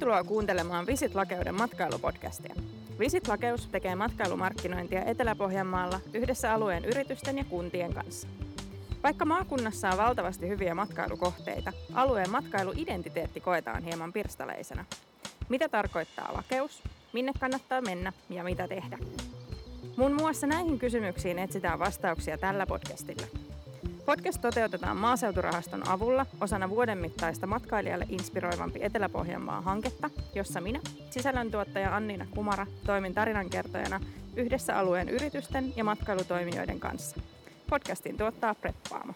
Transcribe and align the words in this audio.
Tervetuloa 0.00 0.24
kuuntelemaan 0.28 0.86
Visit 0.86 1.14
Lakeuden 1.14 1.54
matkailupodcastia. 1.54 2.54
Visit 2.98 3.28
Lakeus 3.28 3.66
tekee 3.66 3.94
matkailumarkkinointia 3.94 5.04
Etelä-Pohjanmaalla 5.04 6.00
yhdessä 6.14 6.52
alueen 6.54 6.84
yritysten 6.84 7.38
ja 7.38 7.44
kuntien 7.44 7.94
kanssa. 7.94 8.28
Vaikka 9.02 9.24
maakunnassa 9.24 9.90
on 9.90 9.98
valtavasti 9.98 10.48
hyviä 10.48 10.74
matkailukohteita, 10.74 11.72
alueen 11.94 12.30
matkailuidentiteetti 12.30 13.40
koetaan 13.40 13.82
hieman 13.82 14.12
pirstaleisena. 14.12 14.84
Mitä 15.48 15.68
tarkoittaa 15.68 16.34
lakeus, 16.36 16.82
minne 17.12 17.32
kannattaa 17.40 17.80
mennä 17.80 18.12
ja 18.30 18.44
mitä 18.44 18.68
tehdä? 18.68 18.98
Muun 19.96 20.12
muassa 20.12 20.46
näihin 20.46 20.78
kysymyksiin 20.78 21.38
etsitään 21.38 21.78
vastauksia 21.78 22.38
tällä 22.38 22.66
podcastilla. 22.66 23.26
Podcast 24.10 24.40
toteutetaan 24.40 24.96
Maaseuturahaston 24.96 25.88
avulla 25.88 26.26
osana 26.40 26.70
vuoden 26.70 26.98
mittaista 26.98 27.46
matkailijalle 27.46 28.06
inspiroivampi 28.08 28.78
Etelä-Pohjanmaa 28.82 29.60
hanketta, 29.60 30.10
jossa 30.34 30.60
minä, 30.60 30.80
sisällöntuottaja 31.10 31.96
Anniina 31.96 32.26
Kumara, 32.34 32.66
toimin 32.86 33.14
tarinankertojana 33.14 34.00
yhdessä 34.36 34.78
alueen 34.78 35.08
yritysten 35.08 35.72
ja 35.76 35.84
matkailutoimijoiden 35.84 36.80
kanssa. 36.80 37.20
Podcastin 37.70 38.16
tuottaa 38.18 38.54
Preppaamo. 38.54 39.12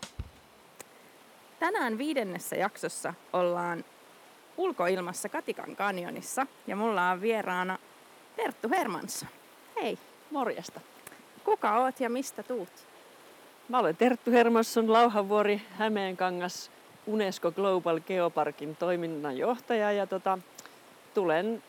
Tänään 1.59 1.98
viidennessä 1.98 2.56
jaksossa 2.56 3.15
ollaan 3.33 3.84
ulkoilmassa 4.56 5.29
Katikan 5.29 5.77
kanjonissa 5.77 6.47
ja 6.67 6.77
mulla 6.77 7.11
on 7.11 7.20
vieraana 7.20 7.79
Terttu 8.37 8.69
Hermansson. 8.69 9.29
Hei! 9.77 9.98
Morjesta. 10.31 10.81
Kuka 11.45 11.79
oot 11.79 12.01
ja 12.01 12.11
mistä 12.11 12.42
tuut? 12.42 12.94
Mä 13.68 13.78
olen 13.78 13.96
Terttu 13.96 14.30
Hermansson, 14.30 14.92
Lauhavuori, 14.92 15.62
Hämeenkangas, 15.70 16.70
Unesco 17.06 17.52
Global 17.52 18.00
Geoparkin 18.00 18.77
toiminnanjohtaja 18.77 19.92
ja 19.92 20.06
tota, 20.06 20.39
tulen 21.14 21.62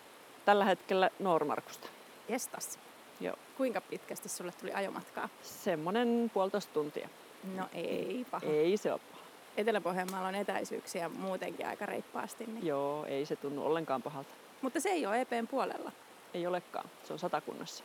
tällä 0.45 0.65
hetkellä 0.65 1.09
Noormarkusta. 1.19 1.87
Jestas. 2.29 2.79
Joo. 3.19 3.35
Kuinka 3.57 3.81
pitkästi 3.81 4.29
sulle 4.29 4.51
tuli 4.51 4.73
ajomatkaa? 4.73 5.29
Semmonen 5.41 6.31
puolitoista 6.33 6.73
tuntia. 6.73 7.09
No 7.55 7.65
ei 7.73 8.25
paha. 8.31 8.45
Ei 8.45 8.77
se 8.77 8.91
ole 8.91 9.01
paha. 9.11 9.23
Etelä-Pohjanmaalla 9.57 10.27
on 10.27 10.35
etäisyyksiä 10.35 11.09
muutenkin 11.09 11.67
aika 11.67 11.85
reippaasti. 11.85 12.45
Niin... 12.45 12.65
Joo, 12.65 13.05
ei 13.05 13.25
se 13.25 13.35
tunnu 13.35 13.65
ollenkaan 13.65 14.01
pahalta. 14.01 14.29
Mutta 14.61 14.79
se 14.79 14.89
ei 14.89 15.05
ole 15.05 15.21
EPn 15.21 15.47
puolella. 15.47 15.91
Ei 16.33 16.47
olekaan, 16.47 16.89
se 17.03 17.13
on 17.13 17.19
satakunnassa. 17.19 17.83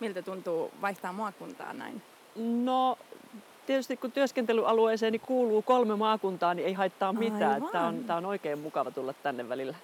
Miltä 0.00 0.22
tuntuu 0.22 0.70
vaihtaa 0.80 1.12
maakuntaa 1.12 1.72
näin? 1.72 2.02
No 2.36 2.98
tietysti 3.66 3.96
kun 3.96 4.12
työskentelyalueeseeni 4.12 5.18
kuuluu 5.18 5.62
kolme 5.62 5.96
maakuntaa, 5.96 6.54
niin 6.54 6.66
ei 6.66 6.72
haittaa 6.72 7.12
mitään. 7.12 7.62
Tämä 7.72 7.86
on, 7.86 8.04
tää 8.04 8.16
on 8.16 8.26
oikein 8.26 8.58
mukava 8.58 8.90
tulla 8.90 9.12
tänne 9.12 9.48
välillä. 9.48 9.76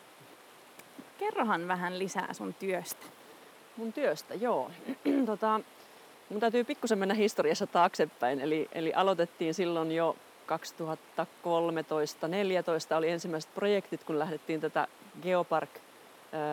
Kerrohan 1.18 1.68
vähän 1.68 1.98
lisää 1.98 2.32
sun 2.32 2.54
työstä. 2.54 3.06
Mun 3.76 3.92
työstä, 3.92 4.34
joo. 4.34 4.70
tota, 5.26 5.60
mun 6.28 6.40
täytyy 6.40 6.64
pikkusen 6.64 6.98
mennä 6.98 7.14
historiassa 7.14 7.66
taaksepäin. 7.66 8.40
Eli, 8.40 8.68
eli 8.72 8.92
aloitettiin 8.94 9.54
silloin 9.54 9.92
jo 9.92 10.16
2013-2014 10.46 10.50
oli 12.96 13.10
ensimmäiset 13.10 13.54
projektit, 13.54 14.04
kun 14.04 14.18
lähdettiin 14.18 14.60
tätä 14.60 14.86
Geopark 15.22 15.70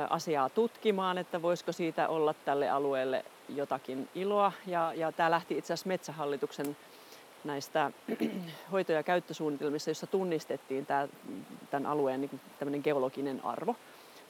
asiaa 0.10 0.50
tutkimaan, 0.50 1.18
että 1.18 1.42
voisiko 1.42 1.72
siitä 1.72 2.08
olla 2.08 2.34
tälle 2.34 2.70
alueelle 2.70 3.26
jotakin 3.50 4.10
iloa. 4.16 4.52
Ja, 4.68 4.94
ja 4.96 5.12
tämä 5.12 5.32
lähti 5.32 5.58
itse 5.58 5.74
asiassa 5.74 5.88
Metsähallituksen 5.88 6.78
näistä 7.44 7.92
hoito- 8.72 8.92
ja 8.92 9.04
käyttösuunnitelmissa, 9.04 9.90
jossa 9.90 10.08
tunnistettiin 10.08 10.86
tämä, 10.86 11.08
tämän 11.72 11.92
alueen 11.92 12.22
niin 12.22 12.40
tämmöinen 12.60 12.82
geologinen 12.84 13.46
arvo. 13.46 13.76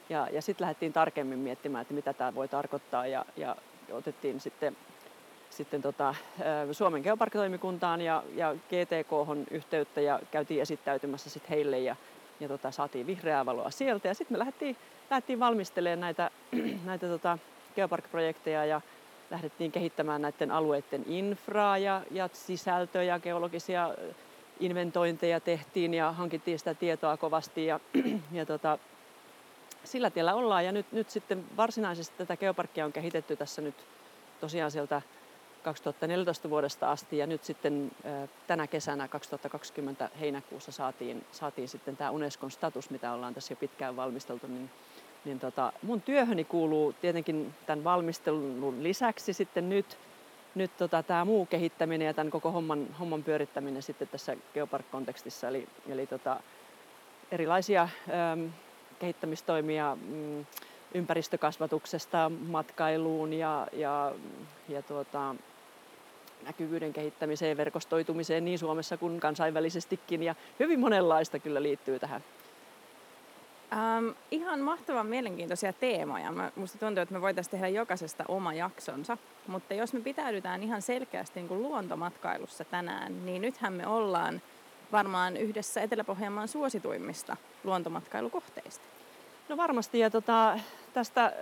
Ja, 0.08 0.28
ja 0.32 0.42
sitten 0.42 0.64
lähdettiin 0.64 0.92
tarkemmin 0.92 1.38
miettimään, 1.38 1.82
että 1.82 1.94
mitä 1.94 2.12
tämä 2.12 2.34
voi 2.34 2.48
tarkoittaa 2.48 3.06
ja, 3.06 3.24
ja 3.36 3.56
otettiin 3.92 4.40
sitten, 4.40 4.76
sitten 5.50 5.82
tota, 5.82 6.14
Suomen 6.72 7.02
geoparkkitoimikuntaan 7.02 8.00
ja, 8.00 8.22
ja 8.34 8.54
GTK 8.54 9.10
yhteyttä 9.50 10.00
ja 10.00 10.20
käytiin 10.30 10.62
esittäytymässä 10.62 11.30
sitten 11.30 11.50
heille 11.50 11.78
ja, 11.78 11.96
ja 12.40 12.48
tota, 12.48 12.70
saatiin 12.70 13.06
vihreää 13.06 13.46
valoa 13.46 13.70
sieltä. 13.70 14.08
Ja 14.08 14.14
sitten 14.14 14.34
me 14.34 14.38
lähdettiin, 14.38 14.76
lähdettiin 15.10 15.40
valmistelemaan 15.40 16.00
näitä, 16.00 16.30
näitä 16.84 17.06
tota, 17.06 17.38
geopark-projekteja 17.74 18.64
ja 18.64 18.80
lähdettiin 19.30 19.72
kehittämään 19.72 20.22
näiden 20.22 20.50
alueiden 20.50 21.04
infraa 21.06 21.78
ja, 21.78 22.02
ja 22.10 22.28
sisältöä 22.32 23.02
ja 23.02 23.20
geologisia 23.20 23.94
inventointeja 24.60 25.40
tehtiin 25.40 25.94
ja 25.94 26.12
hankittiin 26.12 26.58
sitä 26.58 26.74
tietoa 26.74 27.16
kovasti 27.16 27.66
ja, 27.66 27.80
ja 28.32 28.46
tota, 28.46 28.78
sillä 29.84 30.10
tiellä 30.10 30.34
ollaan. 30.34 30.64
Ja 30.64 30.72
nyt, 30.72 30.92
nyt 30.92 31.10
sitten 31.10 31.44
varsinaisesti 31.56 32.14
tätä 32.18 32.36
geoparkkia 32.36 32.84
on 32.84 32.92
kehitetty 32.92 33.36
tässä 33.36 33.62
nyt 33.62 33.74
tosiaan 34.40 34.70
sieltä 34.70 35.02
2014 35.62 36.50
vuodesta 36.50 36.90
asti 36.90 37.18
ja 37.18 37.26
nyt 37.26 37.44
sitten 37.44 37.92
tänä 38.46 38.66
kesänä 38.66 39.08
2020 39.08 40.08
heinäkuussa 40.20 40.72
saatiin, 40.72 41.24
saatiin 41.32 41.68
sitten 41.68 41.96
tämä 41.96 42.10
Unescon 42.10 42.50
status, 42.50 42.90
mitä 42.90 43.12
ollaan 43.12 43.34
tässä 43.34 43.52
jo 43.52 43.56
pitkään 43.56 43.96
valmisteltu, 43.96 44.46
niin 44.46 44.70
niin 45.24 45.40
tota, 45.40 45.72
mun 45.82 46.00
työhöni 46.00 46.44
kuuluu 46.44 46.92
tietenkin 46.92 47.54
tämän 47.66 47.84
valmistelun 47.84 48.82
lisäksi 48.82 49.32
sitten 49.32 49.68
nyt, 49.68 49.98
nyt 50.54 50.76
tota, 50.76 51.02
tämä 51.02 51.24
muu 51.24 51.46
kehittäminen 51.46 52.06
ja 52.06 52.14
tämän 52.14 52.30
koko 52.30 52.50
homman, 52.50 52.86
homman 53.00 53.22
pyörittäminen 53.22 53.82
sitten 53.82 54.08
tässä 54.08 54.36
Geopark-kontekstissa. 54.54 55.48
Eli, 55.48 55.68
eli 55.88 56.06
tota, 56.06 56.40
erilaisia 57.30 57.82
äm, 58.32 58.50
kehittämistoimia 58.98 59.96
mm, 60.08 60.46
ympäristökasvatuksesta 60.94 62.30
matkailuun 62.46 63.32
ja, 63.32 63.66
ja, 63.72 64.12
ja 64.68 64.82
tuota, 64.82 65.34
näkyvyyden 66.44 66.92
kehittämiseen, 66.92 67.56
verkostoitumiseen 67.56 68.44
niin 68.44 68.58
Suomessa 68.58 68.96
kuin 68.96 69.20
kansainvälisestikin. 69.20 70.22
Ja 70.22 70.34
hyvin 70.60 70.80
monenlaista 70.80 71.38
kyllä 71.38 71.62
liittyy 71.62 71.98
tähän 71.98 72.24
Ähm, 73.74 74.08
ihan 74.30 74.60
mahtavan 74.60 75.06
mielenkiintoisia 75.06 75.72
teemoja. 75.72 76.32
Mä, 76.32 76.50
musta 76.56 76.78
tuntuu, 76.78 77.02
että 77.02 77.14
me 77.14 77.20
voitaisiin 77.20 77.50
tehdä 77.50 77.68
jokaisesta 77.68 78.24
oma 78.28 78.54
jaksonsa. 78.54 79.18
Mutta 79.46 79.74
jos 79.74 79.92
me 79.92 80.00
pitäydytään 80.00 80.62
ihan 80.62 80.82
selkeästi 80.82 81.40
niin 81.40 81.48
kuin 81.48 81.62
luontomatkailussa 81.62 82.64
tänään, 82.64 83.26
niin 83.26 83.42
nythän 83.42 83.72
me 83.72 83.86
ollaan 83.86 84.42
varmaan 84.92 85.36
yhdessä 85.36 85.80
Etelä-Pohjanmaan 85.80 86.48
suosituimmista 86.48 87.36
luontomatkailukohteista. 87.64 88.84
No 89.48 89.56
varmasti, 89.56 89.98
ja 89.98 90.10
tota, 90.10 90.58
tästä 90.92 91.32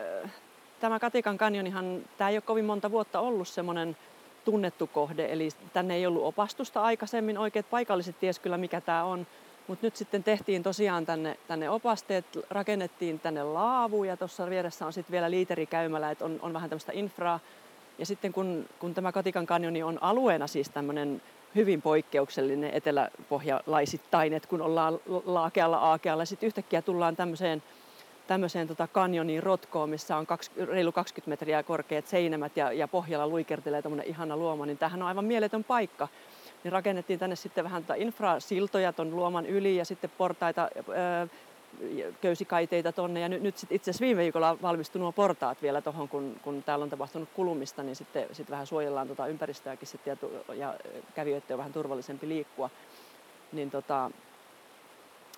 tämä 0.80 0.98
Katikan 0.98 1.38
kanjonihan, 1.38 2.02
tämä 2.18 2.30
ei 2.30 2.36
ole 2.36 2.42
kovin 2.42 2.64
monta 2.64 2.90
vuotta 2.90 3.20
ollut 3.20 3.48
semmoinen 3.48 3.96
tunnettu 4.44 4.86
kohde, 4.86 5.32
eli 5.32 5.48
tänne 5.72 5.94
ei 5.94 6.06
ollut 6.06 6.24
opastusta 6.24 6.82
aikaisemmin, 6.82 7.38
oikeat 7.38 7.70
paikalliset 7.70 8.20
ties 8.20 8.38
kyllä 8.38 8.58
mikä 8.58 8.80
tämä 8.80 9.04
on, 9.04 9.26
mutta 9.66 9.86
nyt 9.86 9.96
sitten 9.96 10.24
tehtiin 10.24 10.62
tosiaan 10.62 11.06
tänne, 11.06 11.36
tänne 11.48 11.70
opasteet, 11.70 12.24
rakennettiin 12.50 13.20
tänne 13.20 13.42
laavu 13.42 14.04
ja 14.04 14.16
tuossa 14.16 14.50
vieressä 14.50 14.86
on 14.86 14.92
sitten 14.92 15.12
vielä 15.12 15.30
liiterikäymälä, 15.30 16.10
että 16.10 16.24
on, 16.24 16.38
on 16.42 16.52
vähän 16.52 16.70
tämmöistä 16.70 16.92
infraa. 16.94 17.40
Ja 17.98 18.06
sitten 18.06 18.32
kun, 18.32 18.66
kun 18.78 18.94
tämä 18.94 19.12
Katikan 19.12 19.46
kanjoni 19.46 19.82
on 19.82 19.98
alueena 20.02 20.46
siis 20.46 20.70
tämmöinen 20.70 21.22
hyvin 21.54 21.82
poikkeuksellinen 21.82 22.70
eteläpohjalaisittain, 22.74 24.32
että 24.32 24.48
kun 24.48 24.62
ollaan 24.62 25.00
laakealla 25.24 25.78
aakealla, 25.78 26.24
sitten 26.24 26.46
yhtäkkiä 26.46 26.82
tullaan 26.82 27.16
tämmöiseen, 27.16 27.62
tämmöiseen 28.26 28.68
tota 28.68 28.86
kanjoniin 28.86 29.42
rotkoon, 29.42 29.90
missä 29.90 30.16
on 30.16 30.26
kaksi, 30.26 30.50
reilu 30.56 30.92
20 30.92 31.30
metriä 31.30 31.62
korkeat 31.62 32.06
seinämät 32.06 32.56
ja, 32.56 32.72
ja 32.72 32.88
pohjalla 32.88 33.28
luikertelee 33.28 33.82
tämmöinen 33.82 34.06
ihana 34.06 34.36
luoma, 34.36 34.66
niin 34.66 34.78
tämähän 34.78 35.02
on 35.02 35.08
aivan 35.08 35.24
mieletön 35.24 35.64
paikka 35.64 36.08
niin 36.64 36.72
rakennettiin 36.72 37.18
tänne 37.18 37.36
sitten 37.36 37.64
vähän 37.64 37.82
tota 37.82 37.94
infrasiltoja 37.94 38.92
ton 38.92 39.16
luoman 39.16 39.46
yli 39.46 39.76
ja 39.76 39.84
sitten 39.84 40.10
portaita, 40.18 40.68
köysikaiteita 42.20 42.92
tonne. 42.92 43.20
Ja 43.20 43.28
nyt, 43.28 43.42
nyt 43.42 43.58
sit 43.58 43.72
itse 43.72 43.90
asiassa 43.90 44.02
viime 44.02 44.22
viikolla 44.22 44.58
valmistui 44.62 45.00
nuo 45.00 45.12
portaat 45.12 45.62
vielä 45.62 45.80
tuohon, 45.80 46.08
kun, 46.08 46.36
kun 46.42 46.62
täällä 46.62 46.82
on 46.82 46.90
tapahtunut 46.90 47.28
kulumista, 47.34 47.82
niin 47.82 47.96
sitten 47.96 48.26
sit 48.32 48.50
vähän 48.50 48.66
suojellaan 48.66 49.08
tota 49.08 49.26
ympäristöäkin 49.26 49.88
sitten 49.88 50.18
ja, 50.48 50.54
ja 50.54 50.74
kävijöiden 51.14 51.54
on 51.54 51.58
vähän 51.58 51.72
turvallisempi 51.72 52.28
liikkua. 52.28 52.70
Niin 53.52 53.70
tota, 53.70 54.10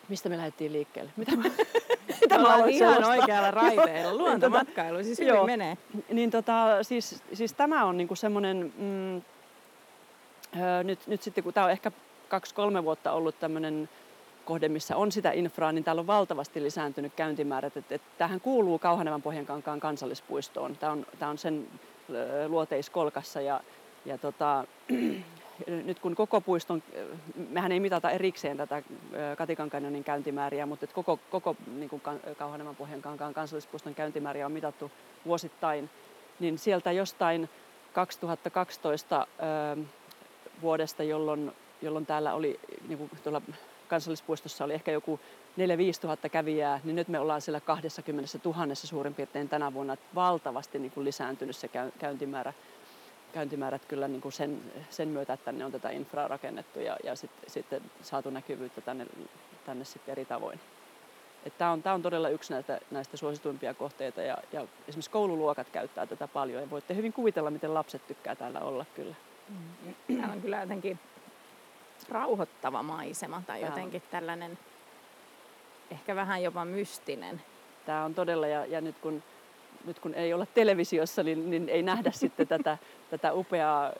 mistä 0.08 0.28
me 0.28 0.36
lähdettiin 0.36 0.72
liikkeelle? 0.72 1.10
Mitä 1.16 1.36
mä, 1.36 1.42
mitä 2.20 2.38
mä 2.38 2.56
olen 2.56 2.70
ihan 2.70 2.94
sellaista? 2.94 3.22
oikealla 3.22 3.50
raiteella. 3.50 4.14
Luontomatkailu, 4.22 5.04
siis 5.04 5.18
hyvin 5.18 5.34
Joo, 5.34 5.46
menee. 5.46 5.78
Niin 6.12 6.30
tota, 6.30 6.82
siis, 6.82 7.22
siis 7.32 7.52
tämä 7.52 7.84
on 7.84 7.96
niinku 7.96 8.14
semmoinen, 8.14 8.72
mm, 8.78 9.22
nyt, 10.84 11.06
nyt 11.06 11.22
sitten 11.22 11.44
kun 11.44 11.52
tämä 11.52 11.66
on 11.66 11.72
ehkä 11.72 11.92
kaksi-kolme 12.28 12.84
vuotta 12.84 13.12
ollut 13.12 13.40
tämmöinen 13.40 13.88
kohde, 14.44 14.68
missä 14.68 14.96
on 14.96 15.12
sitä 15.12 15.32
infraa, 15.32 15.72
niin 15.72 15.84
täällä 15.84 16.00
on 16.00 16.06
valtavasti 16.06 16.62
lisääntynyt 16.62 17.12
käyntimäärät. 17.16 17.76
Et, 17.76 17.92
et, 17.92 18.02
tämähän 18.18 18.40
kuuluu 18.40 18.78
Kauhanevan 18.78 19.22
Pohjankankaan 19.22 19.80
kansallispuistoon. 19.80 20.76
Tämä 20.76 20.92
on, 20.92 21.06
tämä 21.18 21.30
on 21.30 21.38
sen 21.38 21.66
luoteiskolkassa 22.48 23.40
ja, 23.40 23.60
ja 24.04 24.18
tota, 24.18 24.64
nyt 25.86 25.98
kun 25.98 26.14
koko 26.14 26.40
puiston, 26.40 26.82
mehän 27.50 27.72
ei 27.72 27.80
mitata 27.80 28.10
erikseen 28.10 28.56
tätä 28.56 28.82
Katikan 29.38 29.70
kanjonin 29.70 30.04
käyntimääriä, 30.04 30.66
mutta 30.66 30.86
koko, 30.86 31.18
koko 31.30 31.56
niin 31.76 31.90
kuin 31.90 32.02
Kauhanevan 32.38 32.76
pohjankankaan 32.76 33.34
kansallispuiston 33.34 33.94
käyntimääriä 33.94 34.46
on 34.46 34.52
mitattu 34.52 34.90
vuosittain, 35.26 35.90
niin 36.40 36.58
sieltä 36.58 36.92
jostain 36.92 37.48
2012 37.92 39.26
vuodesta, 40.64 41.02
jolloin, 41.02 41.52
jolloin 41.82 42.06
täällä 42.06 42.34
oli, 42.34 42.60
niin 42.88 42.98
kuin 42.98 43.10
tuolla 43.22 43.42
kansallispuistossa 43.88 44.64
oli 44.64 44.74
ehkä 44.74 44.92
joku 44.92 45.20
4-5 45.58 46.00
tuhatta 46.00 46.28
kävijää, 46.28 46.80
niin 46.84 46.96
nyt 46.96 47.08
me 47.08 47.18
ollaan 47.18 47.40
siellä 47.40 47.60
20 47.60 48.38
000 48.44 48.74
suurin 48.74 49.14
piirtein 49.14 49.48
tänä 49.48 49.74
vuonna. 49.74 49.96
Valtavasti 50.14 50.78
niin 50.78 50.92
kuin 50.92 51.04
lisääntynyt 51.04 51.56
se 51.56 51.70
käyntimäärä, 51.98 52.52
käyntimäärät 53.32 53.84
kyllä 53.84 54.08
niin 54.08 54.20
kuin 54.20 54.32
sen, 54.32 54.60
sen 54.90 55.08
myötä, 55.08 55.32
että 55.32 55.44
tänne 55.44 55.64
on 55.64 55.72
tätä 55.72 55.90
infraa 55.90 56.28
rakennettu 56.28 56.80
ja, 56.80 56.96
ja 57.04 57.16
sitten, 57.16 57.50
sitten 57.50 57.82
saatu 58.02 58.30
näkyvyyttä 58.30 58.80
tänne, 58.80 59.06
tänne 59.66 59.84
sitten 59.84 60.12
eri 60.12 60.24
tavoin. 60.24 60.60
Tämä 61.58 61.72
on, 61.72 61.82
on 61.94 62.02
todella 62.02 62.28
yksi 62.28 62.52
näistä, 62.52 62.80
näistä 62.90 63.16
suosituimpia 63.16 63.74
kohteita 63.74 64.22
ja, 64.22 64.38
ja 64.52 64.66
esimerkiksi 64.88 65.10
koululuokat 65.10 65.68
käyttää 65.72 66.06
tätä 66.06 66.28
paljon 66.28 66.62
ja 66.62 66.70
voitte 66.70 66.94
hyvin 66.94 67.12
kuvitella, 67.12 67.50
miten 67.50 67.74
lapset 67.74 68.06
tykkää 68.06 68.34
täällä 68.34 68.60
olla 68.60 68.84
kyllä. 68.94 69.14
Täällä 70.06 70.32
on 70.32 70.42
kyllä 70.42 70.60
jotenkin 70.60 70.98
rauhoittava 72.08 72.82
maisema 72.82 73.42
tai 73.46 73.60
jotenkin 73.60 74.02
tällainen 74.10 74.58
ehkä 75.90 76.16
vähän 76.16 76.42
jopa 76.42 76.64
mystinen. 76.64 77.42
Tämä 77.86 78.04
on 78.04 78.14
todella, 78.14 78.46
ja, 78.46 78.66
ja 78.66 78.80
nyt, 78.80 78.98
kun, 78.98 79.22
nyt 79.84 79.98
kun 79.98 80.14
ei 80.14 80.34
olla 80.34 80.46
televisiossa, 80.46 81.22
niin, 81.22 81.50
niin 81.50 81.68
ei 81.68 81.82
nähdä 81.82 82.10
sitten 82.24 82.48
tätä, 82.48 82.78
tätä 83.10 83.32
upeaa 83.32 83.92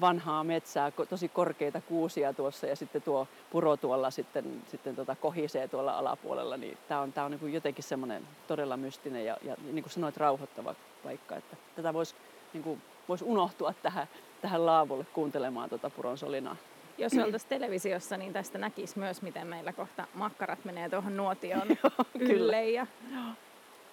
vanhaa 0.00 0.44
metsää, 0.44 0.90
tosi 0.90 1.28
korkeita 1.28 1.80
kuusia 1.80 2.32
tuossa 2.32 2.66
ja 2.66 2.76
sitten 2.76 3.02
tuo 3.02 3.28
puro 3.50 3.76
tuolla 3.76 4.10
sitten, 4.10 4.62
sitten 4.66 4.96
tota 4.96 5.14
kohisee 5.16 5.68
tuolla 5.68 5.98
alapuolella, 5.98 6.56
niin 6.56 6.78
tämä 6.88 7.00
on, 7.00 7.12
tämä 7.12 7.24
on 7.24 7.30
niin 7.30 7.52
jotenkin 7.52 7.84
semmoinen 7.84 8.28
todella 8.46 8.76
mystinen 8.76 9.24
ja, 9.24 9.36
ja 9.42 9.56
niin 9.72 9.82
kuin 9.82 9.92
sanoit, 9.92 10.16
rauhoittava 10.16 10.74
paikka, 11.04 11.36
että 11.36 11.56
tätä 11.76 11.94
voisi 11.94 12.14
niin 12.52 12.62
kuin, 12.62 12.82
vois 13.08 13.22
unohtua 13.22 13.74
tähän, 13.82 14.08
tähän 14.40 14.66
laavulle 14.66 15.04
kuuntelemaan 15.04 15.68
tuota 15.68 15.90
puron 15.90 16.18
solinaa 16.18 16.56
jos 17.00 17.12
oltaisiin 17.24 17.48
televisiossa, 17.48 18.16
niin 18.16 18.32
tästä 18.32 18.58
näkisi 18.58 18.98
myös, 18.98 19.22
miten 19.22 19.46
meillä 19.46 19.72
kohta 19.72 20.06
makkarat 20.14 20.64
menee 20.64 20.88
tuohon 20.88 21.16
nuotioon 21.16 21.68
ylle. 22.20 22.70
Ja, 22.70 22.86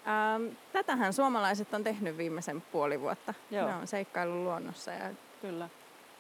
ähm, 0.08 0.48
tätähän 0.74 1.14
suomalaiset 1.14 1.74
on 1.74 1.84
tehnyt 1.84 2.18
viimeisen 2.18 2.62
puoli 2.72 3.02
vuotta. 3.02 3.34
Joo. 3.52 3.68
Ne 3.68 3.76
on 3.76 3.88
seikkailu 3.88 4.44
luonnossa. 4.44 4.92
Ja 4.92 5.10
Kyllä. 5.42 5.70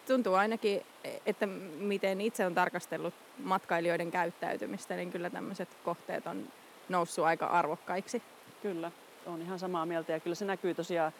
Tuntuu 0.07 0.33
ainakin, 0.33 0.81
että 1.25 1.45
miten 1.77 2.21
itse 2.21 2.45
on 2.45 2.55
tarkastellut 2.55 3.13
matkailijoiden 3.43 4.11
käyttäytymistä, 4.11 4.95
niin 4.95 5.11
kyllä 5.11 5.29
tämmöiset 5.29 5.69
kohteet 5.83 6.27
on 6.27 6.47
noussut 6.89 7.25
aika 7.25 7.45
arvokkaiksi. 7.45 8.21
Kyllä, 8.61 8.91
on 9.25 9.41
ihan 9.41 9.59
samaa 9.59 9.85
mieltä 9.85 10.11
ja 10.11 10.19
kyllä 10.19 10.35
se 10.35 10.45
näkyy 10.45 10.73
tosiaan 10.73 11.11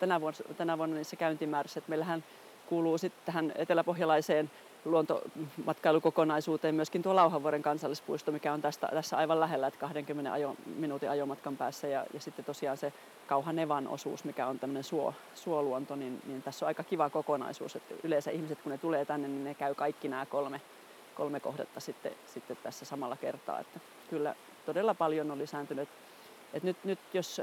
tänä 0.00 0.20
vuonna, 0.20 0.54
tänä 0.56 0.78
vuonna 0.78 0.96
niissä 0.96 1.16
käyntimäärissä. 1.16 1.78
Että 1.78 1.90
meillähän 1.90 2.24
kuuluu 2.66 2.98
sitten 2.98 3.22
tähän 3.26 3.52
eteläpohjalaiseen 3.54 4.50
luontomatkailukokonaisuuteen 4.86 6.74
myöskin 6.74 7.02
tuo 7.02 7.16
Lauhanvuoren 7.16 7.62
kansallispuisto, 7.62 8.32
mikä 8.32 8.52
on 8.52 8.62
tästä, 8.62 8.88
tässä 8.92 9.16
aivan 9.16 9.40
lähellä, 9.40 9.66
että 9.66 9.80
20 9.80 10.32
ajo, 10.32 10.56
minuutin 10.76 11.10
ajomatkan 11.10 11.56
päässä. 11.56 11.88
Ja, 11.88 12.06
ja 12.14 12.20
sitten 12.20 12.44
tosiaan 12.44 12.76
se 12.76 12.92
Kauhanevan 13.26 13.88
osuus, 13.88 14.24
mikä 14.24 14.46
on 14.46 14.58
tämmöinen 14.58 14.84
suo, 14.84 15.14
suoluonto, 15.34 15.96
niin, 15.96 16.22
niin 16.26 16.42
tässä 16.42 16.66
on 16.66 16.68
aika 16.68 16.82
kiva 16.82 17.10
kokonaisuus. 17.10 17.76
Että 17.76 17.94
yleensä 18.02 18.30
ihmiset, 18.30 18.58
kun 18.62 18.72
ne 18.72 18.78
tulee 18.78 19.04
tänne, 19.04 19.28
niin 19.28 19.44
ne 19.44 19.54
käy 19.54 19.74
kaikki 19.74 20.08
nämä 20.08 20.26
kolme, 20.26 20.60
kolme 21.14 21.40
kohdetta 21.40 21.80
sitten, 21.80 22.12
sitten 22.26 22.56
tässä 22.62 22.84
samalla 22.84 23.16
kertaa. 23.16 23.60
Että 23.60 23.80
kyllä 24.10 24.34
todella 24.66 24.94
paljon 24.94 25.30
on 25.30 25.38
lisääntynyt. 25.38 25.88
Et 26.54 26.62
nyt, 26.62 26.76
nyt 26.84 26.98
jos 27.14 27.38
ö, 27.38 27.42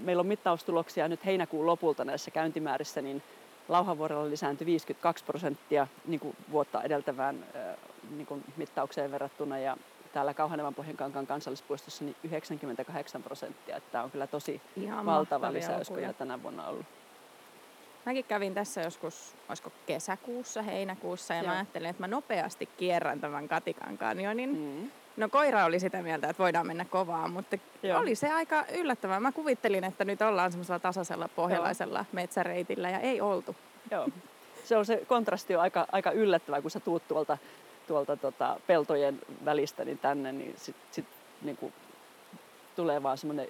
meillä 0.00 0.20
on 0.20 0.26
mittaustuloksia 0.26 1.08
nyt 1.08 1.24
heinäkuun 1.24 1.66
lopulta 1.66 2.04
näissä 2.04 2.30
käyntimäärissä, 2.30 3.02
niin 3.02 3.22
Lauhavuorella 3.68 4.30
lisääntyi 4.30 4.66
52 4.66 5.24
prosenttia 5.24 5.86
niin 6.06 6.20
kuin 6.20 6.36
vuotta 6.50 6.82
edeltävään 6.82 7.46
niin 8.10 8.26
kuin 8.26 8.44
mittaukseen 8.56 9.10
verrattuna 9.10 9.58
ja 9.58 9.76
täällä 10.12 10.34
Kauhanevan 10.34 10.74
Pohjankankaan 10.74 11.26
kansallispuistossa 11.26 12.04
niin 12.04 12.16
98 12.24 13.22
prosenttia. 13.22 13.80
Tämä 13.80 14.04
on 14.04 14.10
kyllä 14.10 14.26
tosi 14.26 14.60
Ihan 14.76 15.06
valtava 15.06 15.52
lisäys, 15.52 15.88
kun 15.88 16.14
tänä 16.18 16.42
vuonna 16.42 16.66
ollut. 16.66 16.86
Mäkin 18.06 18.24
kävin 18.24 18.54
tässä 18.54 18.80
joskus, 18.80 19.34
olisiko 19.48 19.72
kesäkuussa, 19.86 20.62
heinäkuussa, 20.62 21.34
ja 21.34 21.42
Joo. 21.42 21.46
mä 21.46 21.52
ajattelin, 21.52 21.90
että 21.90 22.02
mä 22.02 22.08
nopeasti 22.08 22.66
kierrän 22.66 23.20
tämän 23.20 23.48
Katikan 23.48 23.98
kanjonin. 23.98 24.58
Mm. 24.58 24.90
No 25.16 25.28
koira 25.28 25.64
oli 25.64 25.80
sitä 25.80 26.02
mieltä, 26.02 26.28
että 26.28 26.42
voidaan 26.42 26.66
mennä 26.66 26.84
kovaa, 26.84 27.28
mutta 27.28 27.58
Joo. 27.82 28.00
oli 28.00 28.14
se 28.14 28.32
aika 28.32 28.64
yllättävää. 28.74 29.20
Mä 29.20 29.32
kuvittelin, 29.32 29.84
että 29.84 30.04
nyt 30.04 30.22
ollaan 30.22 30.52
semmoisella 30.52 30.78
tasaisella 30.78 31.28
pohjalaisella 31.28 31.98
Joo. 31.98 32.06
metsäreitillä 32.12 32.90
ja 32.90 32.98
ei 32.98 33.20
oltu. 33.20 33.56
Joo. 33.90 34.08
Se 34.64 34.76
on 34.76 34.86
se 34.86 35.02
kontrasti 35.06 35.56
on 35.56 35.62
aika, 35.62 35.86
aika 35.92 36.10
yllättävää, 36.10 36.62
kun 36.62 36.70
sä 36.70 36.80
tuut 36.80 37.08
tuolta, 37.08 37.38
tuolta 37.86 38.16
tota 38.16 38.60
peltojen 38.66 39.20
välistä 39.44 39.84
niin 39.84 39.98
tänne, 39.98 40.32
niin 40.32 40.54
sit, 40.56 40.76
sit 40.90 41.06
niin 41.42 41.56
kuin 41.56 41.72
tulee 42.76 43.02
vaan 43.02 43.18
semmoinen 43.18 43.48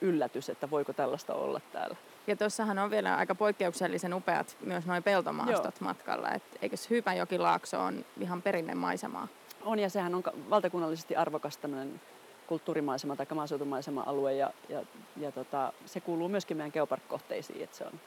yllätys, 0.00 0.48
että 0.48 0.70
voiko 0.70 0.92
tällaista 0.92 1.34
olla 1.34 1.60
täällä. 1.72 1.96
Ja 2.26 2.36
tuossahan 2.36 2.78
on 2.78 2.90
vielä 2.90 3.16
aika 3.16 3.34
poikkeuksellisen 3.34 4.14
upeat 4.14 4.56
myös 4.60 4.86
noin 4.86 5.02
peltomaastot 5.02 5.74
Joo. 5.80 5.88
matkalla. 5.88 6.30
Et 6.30 6.42
eikös 6.62 6.90
Hypäjokilaakso 6.90 7.80
on 7.80 8.04
ihan 8.20 8.42
perinne 8.42 8.74
maisemaa? 8.74 9.28
On 9.64 9.78
ja 9.78 9.90
sehän 9.90 10.14
on 10.14 10.22
valtakunnallisesti 10.50 11.16
arvokas 11.16 11.56
tämmöinen 11.56 12.00
kulttuurimaisema 12.46 13.16
tai 13.16 13.26
maaseutumaisema-alue 13.34 14.34
ja, 14.34 14.50
ja, 14.68 14.82
ja 15.16 15.32
tota, 15.32 15.72
se 15.86 16.00
kuuluu 16.00 16.28
myöskin 16.28 16.56
meidän 16.56 16.72
geopark-kohteisiin, 16.72 17.62
että 17.62 17.76
se 17.76 17.84
on, 17.84 18.00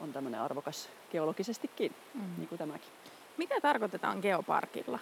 on 0.00 0.12
tämmöinen 0.12 0.40
arvokas 0.40 0.88
geologisestikin, 1.12 1.94
mm. 2.14 2.20
niin 2.38 2.48
kuin 2.48 2.58
tämäkin. 2.58 2.88
Mitä 3.36 3.60
tarkoitetaan 3.60 4.18
geoparkilla? 4.22 4.98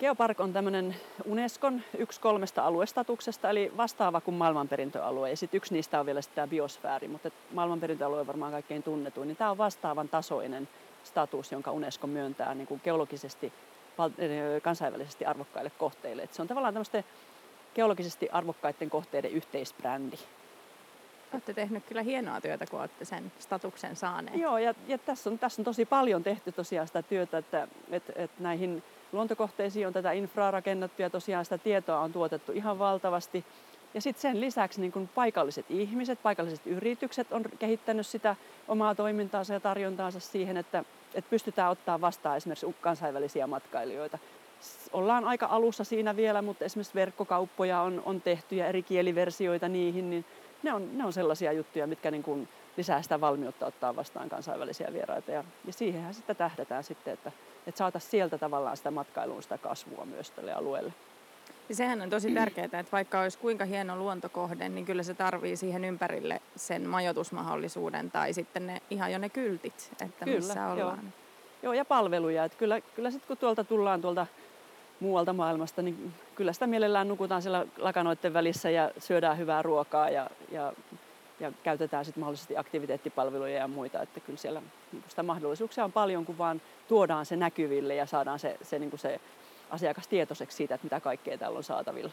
Geopark 0.00 0.40
on 0.40 0.52
tämmöinen 0.52 0.96
Unescon 1.24 1.82
yksi 1.98 2.20
kolmesta 2.20 2.62
aluestatuksesta, 2.62 3.50
eli 3.50 3.72
vastaava 3.76 4.20
kuin 4.20 4.34
maailmanperintöalue. 4.34 5.30
Ja 5.30 5.36
sitten 5.36 5.58
yksi 5.58 5.74
niistä 5.74 6.00
on 6.00 6.06
vielä 6.06 6.20
tämä 6.34 6.46
biosfääri, 6.46 7.08
mutta 7.08 7.30
maailmanperintöalue 7.52 8.20
on 8.20 8.26
varmaan 8.26 8.52
kaikkein 8.52 8.82
tunnetuin. 8.82 9.28
Niin 9.28 9.36
tämä 9.36 9.50
on 9.50 9.58
vastaavan 9.58 10.08
tasoinen 10.08 10.68
status, 11.04 11.52
jonka 11.52 11.72
Unesco 11.72 12.06
myöntää 12.06 12.54
niin 12.54 12.66
kuin 12.66 12.80
geologisesti 12.84 13.52
kansainvälisesti 14.62 15.24
arvokkaille 15.24 15.70
kohteille. 15.78 16.22
Et 16.22 16.34
se 16.34 16.42
on 16.42 16.48
tavallaan 16.48 16.74
tämmöisten 16.74 17.04
geologisesti 17.74 18.28
arvokkaiden 18.32 18.90
kohteiden 18.90 19.30
yhteisbrändi. 19.30 20.16
Olette 21.32 21.54
tehnyt 21.54 21.84
kyllä 21.84 22.02
hienoa 22.02 22.40
työtä, 22.40 22.66
kun 22.66 22.80
olette 22.80 23.04
sen 23.04 23.32
statuksen 23.38 23.96
saaneet. 23.96 24.36
Joo, 24.36 24.58
ja, 24.58 24.74
ja 24.88 24.98
tässä, 24.98 25.30
on, 25.30 25.38
tässä 25.38 25.62
on 25.62 25.64
tosi 25.64 25.84
paljon 25.84 26.22
tehty 26.22 26.52
tosiaan 26.52 26.86
sitä 26.86 27.02
työtä, 27.02 27.38
että 27.38 27.68
et, 27.90 28.02
et 28.16 28.30
näihin 28.38 28.82
luontokohteisiin 29.12 29.86
on 29.86 29.92
tätä 29.92 30.12
infraa 30.12 30.50
rakennettu 30.50 31.02
ja 31.02 31.10
tosiaan 31.10 31.44
sitä 31.44 31.58
tietoa 31.58 32.00
on 32.00 32.12
tuotettu 32.12 32.52
ihan 32.52 32.78
valtavasti. 32.78 33.44
Ja 33.94 34.00
sitten 34.00 34.22
sen 34.22 34.40
lisäksi 34.40 34.80
niin 34.80 34.92
kun 34.92 35.08
paikalliset 35.14 35.66
ihmiset, 35.68 36.22
paikalliset 36.22 36.66
yritykset 36.66 37.32
on 37.32 37.44
kehittänyt 37.58 38.06
sitä 38.06 38.36
omaa 38.68 38.94
toimintaansa 38.94 39.54
ja 39.54 39.60
tarjontaansa 39.60 40.20
siihen, 40.20 40.56
että 40.56 40.84
että 41.14 41.30
pystytään 41.30 41.70
ottaa 41.70 42.00
vastaan 42.00 42.36
esimerkiksi 42.36 42.74
kansainvälisiä 42.80 43.46
matkailijoita. 43.46 44.18
Ollaan 44.92 45.24
aika 45.24 45.46
alussa 45.46 45.84
siinä 45.84 46.16
vielä, 46.16 46.42
mutta 46.42 46.64
esimerkiksi 46.64 46.94
verkkokauppoja 46.94 47.80
on, 47.80 48.02
on 48.04 48.20
tehty 48.20 48.56
ja 48.56 48.66
eri 48.66 48.82
kieliversioita 48.82 49.68
niihin, 49.68 50.10
niin 50.10 50.24
ne 50.62 50.72
on, 50.72 50.98
ne 50.98 51.04
on 51.04 51.12
sellaisia 51.12 51.52
juttuja, 51.52 51.86
mitkä 51.86 52.10
niin 52.10 52.22
kuin 52.22 52.48
lisää 52.76 53.02
sitä 53.02 53.20
valmiutta 53.20 53.66
ottaa 53.66 53.96
vastaan 53.96 54.28
kansainvälisiä 54.28 54.92
vieraita. 54.92 55.30
Ja, 55.30 55.44
ja 55.66 55.72
siihenhän 55.72 56.14
sitten 56.14 56.36
tähdätään 56.36 56.84
sitten, 56.84 57.14
että, 57.14 57.32
että 57.66 57.78
saataisiin 57.78 58.10
sieltä 58.10 58.38
tavallaan 58.38 58.76
sitä 58.76 58.90
matkailun 58.90 59.42
sitä 59.42 59.58
kasvua 59.58 60.04
myös 60.04 60.30
tälle 60.30 60.52
alueelle. 60.52 60.92
Ja 61.70 61.76
sehän 61.76 62.02
on 62.02 62.10
tosi 62.10 62.34
tärkeää, 62.34 62.64
että 62.64 62.92
vaikka 62.92 63.20
olisi 63.20 63.38
kuinka 63.38 63.64
hieno 63.64 63.96
luontokohde, 63.96 64.68
niin 64.68 64.84
kyllä 64.84 65.02
se 65.02 65.14
tarvii 65.14 65.56
siihen 65.56 65.84
ympärille 65.84 66.40
sen 66.56 66.88
majoitusmahdollisuuden 66.88 68.10
tai 68.10 68.32
sitten 68.32 68.66
ne, 68.66 68.82
ihan 68.90 69.12
jo 69.12 69.18
ne 69.18 69.28
kyltit, 69.28 69.92
että 70.02 70.24
kyllä, 70.24 70.38
missä 70.38 70.66
ollaan. 70.66 70.78
Joo. 70.78 71.12
joo, 71.62 71.72
ja 71.72 71.84
palveluja. 71.84 72.44
Että 72.44 72.58
kyllä, 72.58 72.80
kyllä 72.80 73.10
sitten 73.10 73.28
kun 73.28 73.36
tuolta 73.36 73.64
tullaan 73.64 74.00
tuolta 74.00 74.26
muualta 75.00 75.32
maailmasta, 75.32 75.82
niin 75.82 76.14
kyllä 76.34 76.52
sitä 76.52 76.66
mielellään 76.66 77.08
nukutaan 77.08 77.42
siellä 77.42 77.66
lakanoiden 77.78 78.32
välissä 78.32 78.70
ja 78.70 78.90
syödään 78.98 79.38
hyvää 79.38 79.62
ruokaa 79.62 80.10
ja, 80.10 80.30
ja, 80.52 80.72
ja 81.40 81.52
käytetään 81.62 82.04
sitten 82.04 82.20
mahdollisesti 82.20 82.56
aktiviteettipalveluja 82.56 83.56
ja 83.56 83.68
muita. 83.68 84.02
Että 84.02 84.20
kyllä 84.20 84.38
siellä 84.38 84.62
niin 84.92 85.04
sitä 85.08 85.22
mahdollisuuksia 85.22 85.84
on 85.84 85.92
paljon, 85.92 86.26
kun 86.26 86.38
vaan 86.38 86.62
tuodaan 86.88 87.26
se 87.26 87.36
näkyville 87.36 87.94
ja 87.94 88.06
saadaan 88.06 88.38
se, 88.38 88.56
se, 88.62 88.78
niin 88.78 88.90
kuin 88.90 89.00
se 89.00 89.20
asiakas 89.70 90.08
tietoiseksi 90.08 90.56
siitä, 90.56 90.74
että 90.74 90.84
mitä 90.84 91.00
kaikkea 91.00 91.38
täällä 91.38 91.56
on 91.56 91.64
saatavilla. 91.64 92.12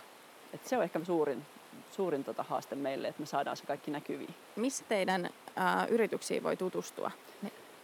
Et 0.53 0.67
se 0.67 0.77
on 0.77 0.83
ehkä 0.83 0.99
suurin, 1.05 1.45
suurin 1.91 2.23
tota 2.23 2.43
haaste 2.43 2.75
meille, 2.75 3.07
että 3.07 3.21
me 3.21 3.25
saadaan 3.25 3.57
se 3.57 3.65
kaikki 3.65 3.91
näkyviin. 3.91 4.35
Missä 4.55 4.85
teidän 4.89 5.29
ää, 5.55 5.85
yrityksiin 5.85 6.43
voi 6.43 6.57
tutustua? 6.57 7.11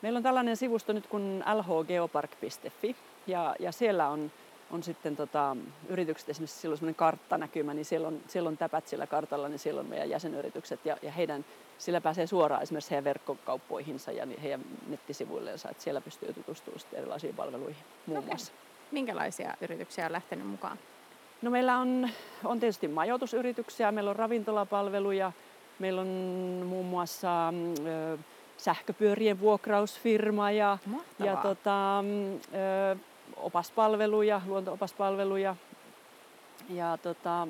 Meillä 0.01 0.17
on 0.17 0.23
tällainen 0.23 0.57
sivusto 0.57 0.93
nyt 0.93 1.07
kuin 1.07 1.43
lhgeopark.fi 1.55 2.95
ja, 3.27 3.55
ja 3.59 3.71
siellä 3.71 4.09
on, 4.09 4.31
on 4.71 4.83
sitten 4.83 5.15
tota, 5.15 5.57
yritykset, 5.89 6.29
esimerkiksi 6.29 6.59
silloin 6.59 6.77
semmoinen 6.77 6.95
karttanäkymä, 6.95 7.73
niin 7.73 7.85
siellä 7.85 8.07
on, 8.07 8.19
siellä 8.27 8.47
on 8.47 8.57
täpät 8.57 8.87
sillä 8.87 9.07
kartalla, 9.07 9.49
niin 9.49 9.59
siellä 9.59 9.79
on 9.79 9.87
meidän 9.87 10.09
jäsenyritykset 10.09 10.85
ja, 10.85 10.97
ja 11.01 11.11
heidän, 11.11 11.45
sillä 11.77 12.01
pääsee 12.01 12.27
suoraan 12.27 12.61
esimerkiksi 12.61 12.91
heidän 12.91 13.03
verkkokauppoihinsa 13.03 14.11
ja 14.11 14.27
heidän 14.41 14.61
nettisivuilleensa, 14.87 15.69
että 15.69 15.83
siellä 15.83 16.01
pystyy 16.01 16.33
tutustumaan 16.33 16.81
erilaisiin 16.93 17.35
palveluihin 17.35 17.83
muun 18.05 18.19
okay. 18.19 18.29
muassa. 18.29 18.51
Minkälaisia 18.91 19.53
yrityksiä 19.61 20.05
on 20.05 20.11
lähtenyt 20.11 20.47
mukaan? 20.47 20.79
No 21.41 21.51
meillä 21.51 21.77
on, 21.77 22.09
on 22.43 22.59
tietysti 22.59 22.87
majoitusyrityksiä, 22.87 23.91
meillä 23.91 24.09
on 24.09 24.15
ravintolapalveluja, 24.15 25.31
meillä 25.79 26.01
on 26.01 26.07
muun 26.65 26.85
muassa 26.85 27.49
ö, 27.49 28.17
sähköpyörien 28.57 29.39
vuokrausfirma 29.39 30.51
ja, 30.51 30.77
ja 31.19 31.35
tota, 31.35 31.99
ö, 31.99 32.95
opaspalveluja, 33.37 34.41
luonto-opaspalveluja 34.45 35.55
ja 36.69 36.97
tota, 36.97 37.47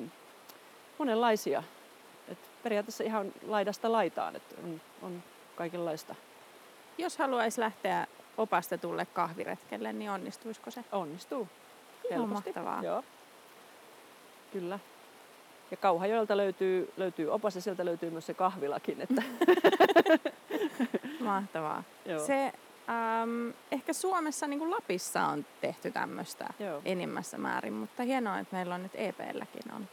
monenlaisia. 0.98 1.62
Et 2.28 2.38
periaatteessa 2.62 3.04
ihan 3.04 3.32
laidasta 3.46 3.92
laitaan, 3.92 4.36
että 4.36 4.54
on, 4.64 4.80
on 5.02 5.22
kaikenlaista. 5.56 6.14
Jos 6.98 7.18
haluaisi 7.18 7.60
lähteä 7.60 8.06
opastetulle 8.38 9.06
kahviretkelle, 9.06 9.92
niin 9.92 10.10
onnistuisiko 10.10 10.70
se? 10.70 10.84
Onnistuu. 10.92 11.48
Ihan 12.10 12.28
mahtavaa. 12.28 12.82
Joo. 12.82 13.04
Kyllä. 14.52 14.78
Ja 15.70 15.76
Kauhajoelta 15.76 16.36
löytyy, 16.36 16.92
löytyy 16.96 17.28
opas 17.28 17.54
ja 17.54 17.60
sieltä 17.60 17.84
löytyy 17.84 18.10
myös 18.10 18.26
se 18.26 18.34
kahvilakin. 18.34 19.00
Että 19.00 19.22
Mahtavaa. 21.20 21.82
Joo. 22.06 22.26
Se, 22.26 22.52
ähm, 22.88 23.50
ehkä 23.72 23.92
Suomessa 23.92 24.46
niin 24.46 24.58
kuin 24.58 24.70
Lapissa 24.70 25.22
on 25.22 25.46
tehty 25.60 25.90
tämmöistä 25.90 26.48
enimmässä 26.84 27.38
määrin, 27.38 27.72
mutta 27.72 28.02
hienoa, 28.02 28.38
että 28.38 28.56
meillä 28.56 28.74
on 28.74 28.82
nyt 28.82 28.92
EPlläkin 28.94 29.72
on. 29.76 29.88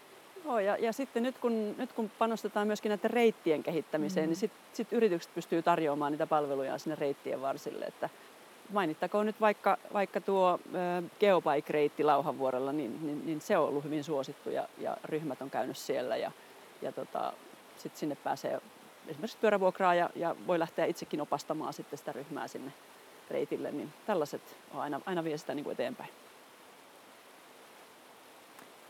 Joo, 0.46 0.60
ja, 0.60 0.78
ja 0.78 0.94
sitten 0.94 1.24
nyt 1.24 1.38
kun, 1.38 1.76
nyt 1.78 1.94
kun 1.94 2.12
panostetaan 2.18 2.68
myöskin 2.68 2.90
näiden 2.90 3.12
reittien 3.12 3.64
kehittämiseen, 3.64 4.26
mm. 4.26 4.30
niin 4.30 4.38
sitten 4.38 4.60
sit 4.74 4.94
yritykset 4.94 5.34
pystyy 5.36 5.62
tarjoamaan 5.62 6.12
niitä 6.12 6.28
palveluja 6.28 6.78
sinne 6.78 6.96
reittien 6.96 7.42
varsille. 7.42 7.86
Että 7.86 8.10
mainittakoon 8.74 9.26
nyt 9.26 9.42
vaikka, 9.42 9.78
vaikka 9.94 10.22
tuo 10.22 10.60
Geobike-reitti 11.20 12.04
Lauhanvuorella, 12.04 12.72
niin, 12.72 13.06
niin, 13.06 13.26
niin, 13.26 13.42
se 13.42 13.58
on 13.58 13.68
ollut 13.68 13.84
hyvin 13.84 14.04
suosittu 14.04 14.50
ja, 14.50 14.68
ja 14.78 14.98
ryhmät 15.04 15.42
on 15.42 15.50
käynyt 15.50 15.78
siellä 15.78 16.18
ja, 16.18 16.32
ja 16.82 16.92
tota, 16.92 17.34
sitten 17.78 18.00
sinne 18.00 18.16
pääsee 18.16 18.62
esimerkiksi 19.08 19.38
pyörävuokraa 19.42 19.96
ja, 19.96 20.10
ja 20.16 20.36
voi 20.48 20.60
lähteä 20.60 20.86
itsekin 20.86 21.22
opastamaan 21.22 21.74
sitten 21.74 22.00
sitä 22.00 22.12
ryhmää 22.12 22.48
sinne 22.48 22.74
reitille, 23.30 23.72
niin 23.72 23.94
tällaiset 24.06 24.42
on 24.74 24.82
aina, 24.82 25.02
aina 25.06 25.24
vie 25.24 25.38
sitä 25.38 25.54
niin 25.54 25.64
kuin 25.64 25.74
eteenpäin. 25.74 26.10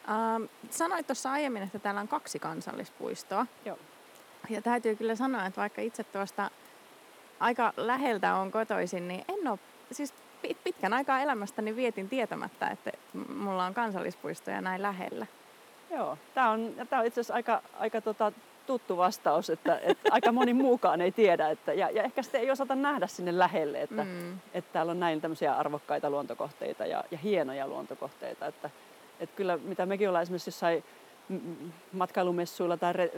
Ähm, 0.09 0.43
sanoit 0.69 1.07
tuossa 1.07 1.31
aiemmin, 1.31 1.63
että 1.63 1.79
täällä 1.79 2.01
on 2.01 2.07
kaksi 2.07 2.39
kansallispuistoa. 2.39 3.45
Joo. 3.65 3.77
Ja 4.49 4.61
täytyy 4.61 4.95
kyllä 4.95 5.15
sanoa, 5.15 5.45
että 5.45 5.61
vaikka 5.61 5.81
itse 5.81 6.03
tuosta 6.03 6.51
aika 7.39 7.73
läheltä 7.77 8.35
on 8.35 8.51
kotoisin, 8.51 9.07
niin 9.07 9.25
en 9.27 9.47
ole, 9.47 9.59
siis 9.91 10.13
pitkän 10.63 10.93
aikaa 10.93 11.19
elämästäni 11.19 11.75
vietin 11.75 12.09
tietämättä, 12.09 12.67
että 12.67 12.91
mulla 13.35 13.65
on 13.65 13.73
kansallispuistoja 13.73 14.61
näin 14.61 14.81
lähellä. 14.81 15.25
Joo, 15.91 16.17
tämä 16.33 16.49
on, 16.49 16.73
tää 16.89 16.99
on 16.99 17.05
itse 17.05 17.21
asiassa 17.21 17.33
aika, 17.33 17.61
aika 17.79 18.01
tota, 18.01 18.31
tuttu 18.65 18.97
vastaus, 18.97 19.49
että, 19.49 19.79
että 19.83 20.09
aika 20.11 20.31
moni 20.31 20.53
muukaan 20.53 21.01
ei 21.01 21.11
tiedä. 21.11 21.49
Että, 21.49 21.73
ja, 21.73 21.89
ja 21.89 22.03
ehkä 22.03 22.23
sitten 22.23 22.41
ei 22.41 22.51
osata 22.51 22.75
nähdä 22.75 23.07
sinne 23.07 23.39
lähelle, 23.39 23.81
että, 23.81 24.03
mm. 24.03 24.39
että 24.53 24.73
täällä 24.73 24.91
on 24.91 24.99
näin 24.99 25.21
tämmöisiä 25.21 25.53
arvokkaita 25.53 26.09
luontokohteita 26.09 26.85
ja, 26.85 27.03
ja 27.11 27.17
hienoja 27.17 27.67
luontokohteita. 27.67 28.45
Että, 28.45 28.69
että 29.19 29.35
kyllä 29.35 29.57
mitä 29.57 29.85
mekin 29.85 30.07
ollaan 30.07 30.23
esimerkiksi 30.23 30.47
jossain 30.47 30.83
matkailumessuilla 31.93 32.77
tai 32.77 32.93
re, 32.93 33.11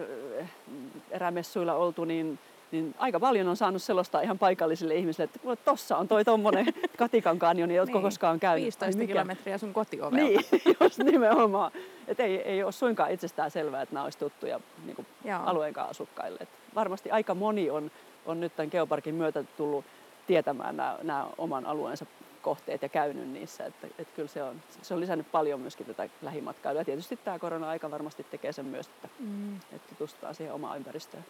erämessuilla 1.11 1.73
oltu, 1.73 2.05
niin 2.05 2.39
niin 2.73 2.95
aika 2.97 3.19
paljon 3.19 3.47
on 3.47 3.57
saanut 3.57 3.81
sellaista 3.81 4.21
ihan 4.21 4.39
paikallisille 4.39 4.95
ihmisille, 4.95 5.23
että 5.23 5.55
tuossa 5.65 5.97
on 5.97 6.07
toi 6.07 6.25
tuommoinen 6.25 6.65
Katikan 6.97 7.39
kanjoni, 7.39 7.75
jotka 7.75 7.93
niin, 7.93 8.03
koskaan 8.03 8.39
käynyt. 8.39 8.63
15 8.63 8.97
mikä? 8.97 9.13
kilometriä 9.13 9.57
sun 9.57 9.73
kotiovelta. 9.73 10.15
Niin, 10.15 10.39
just 10.81 10.99
nimenomaan. 10.99 11.71
Et 12.07 12.19
ei, 12.19 12.41
ei 12.41 12.63
ole 12.63 12.71
suinkaan 12.71 13.11
itsestään 13.11 13.51
selvää, 13.51 13.81
että 13.81 13.95
nämä 13.95 14.03
olisi 14.03 14.17
tuttuja 14.17 14.59
niin 14.85 14.95
kuin 14.95 15.07
alueen 15.43 15.79
asukkaille. 15.79 16.37
Et 16.41 16.49
varmasti 16.75 17.11
aika 17.11 17.35
moni 17.35 17.69
on, 17.69 17.91
on 18.25 18.39
nyt 18.39 18.55
tämän 18.55 18.69
geoparkin 18.71 19.15
myötä 19.15 19.43
tullut 19.57 19.85
tietämään 20.27 20.77
nämä, 20.77 20.97
nämä 21.03 21.27
oman 21.37 21.65
alueensa 21.65 22.05
kohteet 22.41 22.81
ja 22.81 22.89
käynyt 22.89 23.27
niissä. 23.27 23.65
Että, 23.65 23.87
että 23.87 24.15
kyllä 24.15 24.29
se 24.29 24.43
on, 24.43 24.61
se 24.81 24.93
on 24.93 24.99
lisännyt 24.99 25.31
paljon 25.31 25.59
myöskin 25.59 25.85
tätä 25.85 26.09
lähimatkailua. 26.21 26.81
Ja 26.81 26.85
tietysti 26.85 27.17
tämä 27.17 27.39
korona-aika 27.39 27.91
varmasti 27.91 28.25
tekee 28.31 28.51
sen 28.51 28.65
myös, 28.65 28.87
että, 28.87 29.07
mm. 29.19 29.55
että 29.55 29.89
tutustutaan 29.89 30.35
siihen 30.35 30.53
omaan 30.53 30.77
ympäristöön. 30.77 31.25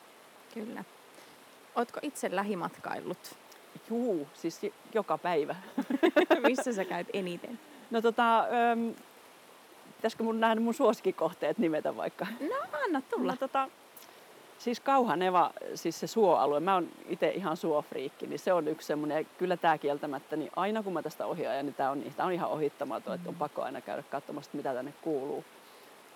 Kyllä. 0.54 0.84
Ootko 1.75 2.00
itse 2.01 2.36
lähimatkaillut? 2.36 3.36
Juu, 3.89 4.27
siis 4.34 4.62
joka 4.94 5.18
päivä. 5.18 5.56
Missä 6.48 6.74
sä 6.74 6.86
käyt 6.86 7.08
eniten? 7.13 7.60
No 7.92 8.01
tota, 8.01 8.39
äm, 8.39 8.94
pitäisikö 9.96 10.24
mun 10.24 10.39
nähdä 10.39 10.62
mun 10.62 10.74
suosikkikohteet 10.74 11.58
nimetä 11.58 11.96
vaikka? 11.96 12.27
No 12.39 12.80
anna 12.86 13.01
tulla. 13.01 13.32
No, 13.32 13.38
tota, 13.38 13.70
siis 14.58 14.80
Kauhaneva, 14.80 15.51
siis 15.75 16.00
se 16.00 16.08
suoalue, 16.08 16.60
mä 16.60 16.74
oon 16.74 16.89
itse 17.10 17.30
ihan 17.30 17.58
suofriikki, 17.58 18.27
niin 18.27 18.39
se 18.39 18.53
on 18.53 18.68
yksi 18.68 18.88
semmoinen, 18.88 19.18
ja 19.18 19.24
kyllä 19.38 19.58
tämä 19.58 19.77
kieltämättä, 19.77 20.36
niin 20.36 20.51
aina 20.56 20.84
kun 20.84 20.94
mä 20.94 21.01
tästä 21.01 21.25
ohi 21.25 21.48
ajan, 21.48 21.65
niin 21.65 21.75
tämä 21.75 21.92
on, 21.92 22.03
tää 22.18 22.25
on 22.25 22.32
ihan 22.32 22.50
ohittamaton, 22.50 23.13
mm. 23.13 23.15
että 23.15 23.30
on 23.30 23.36
pakko 23.36 23.62
aina 23.62 23.82
käydä 23.82 24.03
katsomassa, 24.03 24.51
mitä 24.53 24.74
tänne 24.74 24.94
kuuluu. 25.01 25.44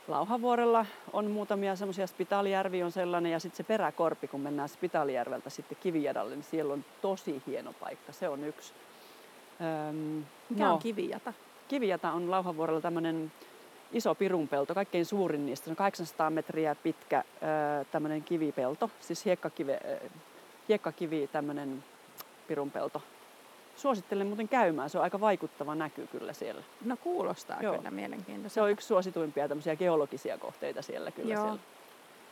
Lauhavuorella 0.08 0.86
on 1.14 1.32
muutamia 1.32 1.76
semmoisia, 1.76 2.08
Spitaalijärvi 2.08 2.84
on 2.84 2.92
sellainen 2.92 3.32
ja 3.32 3.40
sitten 3.40 3.58
se 3.58 3.64
peräkorpi, 3.64 4.28
kun 4.28 4.42
mennään 4.42 4.70
Spitaalijärveltä 4.70 5.50
sitten 5.50 5.78
Kivijadalle, 5.82 6.36
niin 6.36 6.44
siellä 6.44 6.74
on 6.74 6.86
tosi 7.02 7.42
hieno 7.48 7.74
paikka. 7.74 8.12
Se 8.12 8.30
on 8.30 8.44
yksi. 8.44 8.74
Öm, 9.90 10.26
Mikä 10.50 10.66
no, 10.66 10.74
on 10.74 10.80
Kivijata? 10.80 11.34
Kivijata 11.68 12.12
on 12.12 12.32
Lauhavuorella 12.32 12.82
tämmöinen 12.82 13.32
iso 13.92 14.16
pirunpelto, 14.16 14.74
kaikkein 14.76 15.06
suurin 15.06 15.46
niistä. 15.46 15.66
Se 15.66 15.70
on 15.70 15.76
800 15.76 16.30
metriä 16.30 16.76
pitkä 16.76 17.24
tämmöinen 17.92 18.24
kivipelto, 18.24 18.90
siis 19.00 19.26
hiekkakivi, 19.26 19.72
hiekkakivi 20.70 21.30
tämmöinen 21.32 21.84
pirunpelto 22.48 23.02
suosittelen 23.78 24.28
muuten 24.28 24.48
käymään. 24.50 24.90
Se 24.90 24.98
on 24.98 25.04
aika 25.04 25.20
vaikuttava 25.20 25.76
näky 25.76 26.08
kyllä 26.08 26.34
siellä. 26.34 26.64
No 26.86 26.98
kuulostaa 26.98 27.62
Joo. 27.62 27.78
kyllä 27.78 27.92
mielenkiintoista. 27.92 28.54
Se 28.54 28.62
on 28.62 28.72
yksi 28.72 28.88
suosituimpia 28.88 29.48
tämmöisiä 29.48 29.76
geologisia 29.76 30.38
kohteita 30.38 30.82
siellä 30.82 31.12
kyllä. 31.12 31.34
Joo. 31.34 31.44
Siellä. 31.44 31.60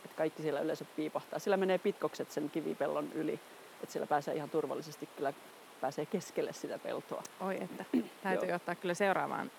Et 0.04 0.12
kaikki 0.12 0.42
siellä 0.42 0.60
yleensä 0.60 0.84
piipahtaa. 0.96 1.38
Sillä 1.38 1.56
menee 1.56 1.78
pitkokset 1.78 2.30
sen 2.30 2.50
kivipellon 2.50 3.12
yli. 3.12 3.40
Että 3.82 3.92
siellä 3.92 4.06
pääsee 4.06 4.34
ihan 4.34 4.50
turvallisesti 4.50 5.08
kyllä 5.16 5.32
pääsee 5.80 6.06
keskelle 6.06 6.52
sitä 6.52 6.78
peltoa. 6.78 7.22
Oi 7.40 7.62
että, 7.62 7.84
täytyy 8.22 8.52
ottaa 8.52 8.74
kyllä 8.74 8.94
seuraavaan 8.94 9.50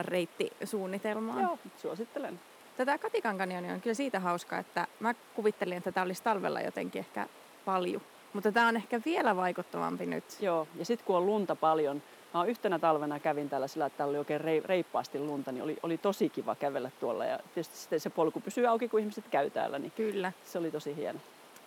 reittisuunnitelmaan. 0.00 1.42
Joo, 1.42 1.58
suosittelen. 1.76 2.40
Tätä 2.76 2.98
Katikan 2.98 3.38
kanioni 3.38 3.72
on 3.72 3.80
kyllä 3.80 3.94
siitä 3.94 4.20
hauska, 4.20 4.58
että 4.58 4.86
mä 5.00 5.14
kuvittelin, 5.34 5.78
että 5.78 5.92
tämä 5.92 6.04
olisi 6.04 6.22
talvella 6.22 6.60
jotenkin 6.60 7.00
ehkä 7.00 7.28
paljon 7.64 8.02
mutta 8.36 8.52
tämä 8.52 8.68
on 8.68 8.76
ehkä 8.76 9.00
vielä 9.04 9.36
vaikuttavampi 9.36 10.06
nyt. 10.06 10.24
Joo, 10.40 10.68
ja 10.74 10.84
sitten 10.84 11.06
kun 11.06 11.16
on 11.16 11.26
lunta 11.26 11.56
paljon, 11.56 12.02
mä 12.34 12.44
yhtenä 12.44 12.78
talvena 12.78 13.20
kävin 13.20 13.50
täällä 13.50 13.68
sillä, 13.68 13.86
että 13.86 13.96
täällä 13.96 14.10
oli 14.10 14.18
oikein 14.18 14.40
reippaasti 14.64 15.18
lunta, 15.18 15.52
niin 15.52 15.62
oli, 15.62 15.76
oli 15.82 15.98
tosi 15.98 16.28
kiva 16.28 16.54
kävellä 16.54 16.90
tuolla. 17.00 17.24
Ja 17.24 17.38
tietysti 17.38 17.76
sitten 17.76 18.00
se 18.00 18.10
polku 18.10 18.40
pysyy 18.40 18.66
auki, 18.66 18.88
kun 18.88 19.00
ihmiset 19.00 19.24
käy 19.30 19.50
täällä, 19.50 19.78
niin 19.78 19.92
Kyllä. 19.96 20.32
se 20.44 20.58
oli 20.58 20.70
tosi 20.70 20.96
hieno. 20.96 21.20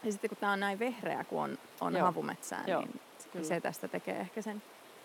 Ja 0.03 0.11
sitten 0.11 0.29
kun 0.29 0.37
tämä 0.37 0.51
on 0.51 0.59
näin 0.59 0.79
vehreä, 0.79 1.23
kun 1.23 1.41
on, 1.41 1.57
on 1.81 1.93
Joo. 1.93 2.05
havumetsää, 2.05 2.63
Joo. 2.67 2.81
niin 2.81 2.99
Kyllä. 3.31 3.45
se 3.45 3.61
tästä 3.61 3.87
tekee 3.87 4.19
ehkä 4.19 4.41
sen 4.41 4.61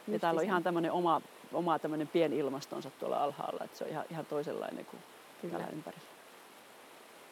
Ja 0.08 0.18
täällä 0.18 0.38
on 0.38 0.44
ihan 0.44 0.62
tämmöinen 0.62 0.92
oma, 0.92 1.20
oma 1.52 1.78
tämmöinen 1.78 2.08
pieni 2.08 2.38
ilmastonsa 2.38 2.90
tuolla 2.90 3.24
alhaalla, 3.24 3.64
että 3.64 3.78
se 3.78 3.84
on 3.84 3.90
ihan, 3.90 4.04
ihan 4.10 4.26
toisenlainen 4.26 4.84
kuin 4.84 5.00
Kyllä. 5.40 5.58
täällä 5.58 5.72
ympärillä. 5.76 6.04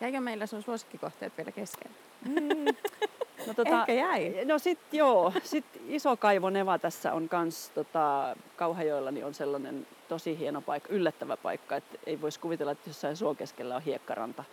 Jäikö 0.01 0.21
meillä 0.21 0.47
sun 0.47 0.63
suosikkikohteet 0.63 1.37
vielä 1.39 1.53
kesken? 1.53 1.91
Mm. 2.29 2.75
No, 3.47 3.55
tota, 3.55 3.81
Ehkä 3.81 3.93
jäi. 3.93 4.45
No 4.45 4.59
sit 4.59 4.79
joo, 4.93 5.33
sit 5.43 5.65
iso 5.89 6.17
kaivo 6.17 6.51
Neva 6.51 6.79
tässä 6.79 7.13
on 7.13 7.29
kans 7.29 7.71
tota, 7.75 8.37
Kauhajoilla 8.57 9.11
niin 9.11 9.25
on 9.25 9.35
sellainen 9.35 9.87
tosi 10.09 10.39
hieno 10.39 10.61
paikka, 10.61 10.89
yllättävä 10.93 11.37
paikka, 11.37 11.77
että 11.77 11.99
ei 12.07 12.21
voisi 12.21 12.41
kuvitella, 12.41 12.73
että 12.73 12.91
jossain 12.91 13.17
suokeskellä 13.17 13.77
on 13.77 13.83
hiekkaranta. 13.83 14.45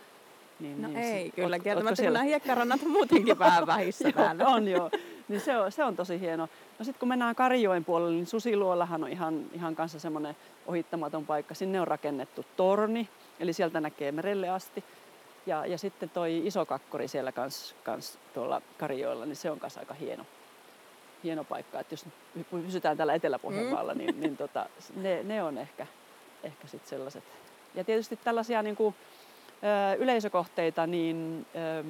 Niin, 0.60 0.82
no 0.82 0.88
niin, 0.88 0.98
ei, 0.98 1.24
sit, 1.24 1.34
kyllä 1.34 1.58
kieltämättä 1.58 2.02
nämä 2.02 2.22
hiekkarannat 2.22 2.82
on 2.82 2.90
muutenkin 2.90 3.38
vähän 3.38 3.66
vähissä 3.66 4.12
täällä. 4.16 4.46
on 4.46 4.68
joo, 4.68 4.90
niin 5.28 5.40
se 5.40 5.56
on, 5.56 5.72
se 5.72 5.84
on 5.84 5.96
tosi 5.96 6.20
hieno. 6.20 6.48
No 6.78 6.84
sitten 6.84 7.00
kun 7.00 7.08
mennään 7.08 7.34
Karijoen 7.34 7.84
puolelle, 7.84 8.14
niin 8.14 8.26
Susiluollahan 8.26 9.04
on 9.04 9.10
ihan, 9.10 9.44
ihan 9.52 9.76
kanssa 9.76 9.98
semmoinen 9.98 10.36
ohittamaton 10.66 11.26
paikka. 11.26 11.54
Sinne 11.54 11.80
on 11.80 11.88
rakennettu 11.88 12.44
torni, 12.56 13.08
eli 13.40 13.52
sieltä 13.52 13.80
näkee 13.80 14.12
merelle 14.12 14.48
asti. 14.48 14.84
Ja, 15.50 15.66
ja 15.66 15.78
sitten 15.78 16.10
toi 16.10 16.46
iso 16.46 16.66
kakkori 16.66 17.08
siellä 17.08 17.32
kans, 17.32 17.74
kans 17.84 18.18
tuolla 18.34 18.62
Karjoilla, 18.78 19.26
niin 19.26 19.36
se 19.36 19.50
on 19.50 19.60
kanssa 19.60 19.80
aika 19.80 19.94
hieno. 19.94 20.26
hieno 21.24 21.44
paikka. 21.44 21.80
Että 21.80 21.92
jos 21.92 22.06
pysytään 22.50 22.96
täällä 22.96 23.14
Etelä-Pohjanmaalla, 23.14 23.94
mm. 23.94 23.98
niin, 23.98 24.20
niin 24.20 24.36
tota, 24.36 24.66
ne, 24.96 25.22
ne 25.22 25.42
on 25.42 25.58
ehkä, 25.58 25.86
ehkä 26.42 26.66
sit 26.66 26.86
sellaiset. 26.86 27.24
Ja 27.74 27.84
tietysti 27.84 28.16
tällaisia 28.16 28.62
niin 28.62 28.76
kuin, 28.76 28.94
ö, 29.92 29.94
yleisökohteita, 29.94 30.86
niin 30.86 31.46
ö, 31.54 31.84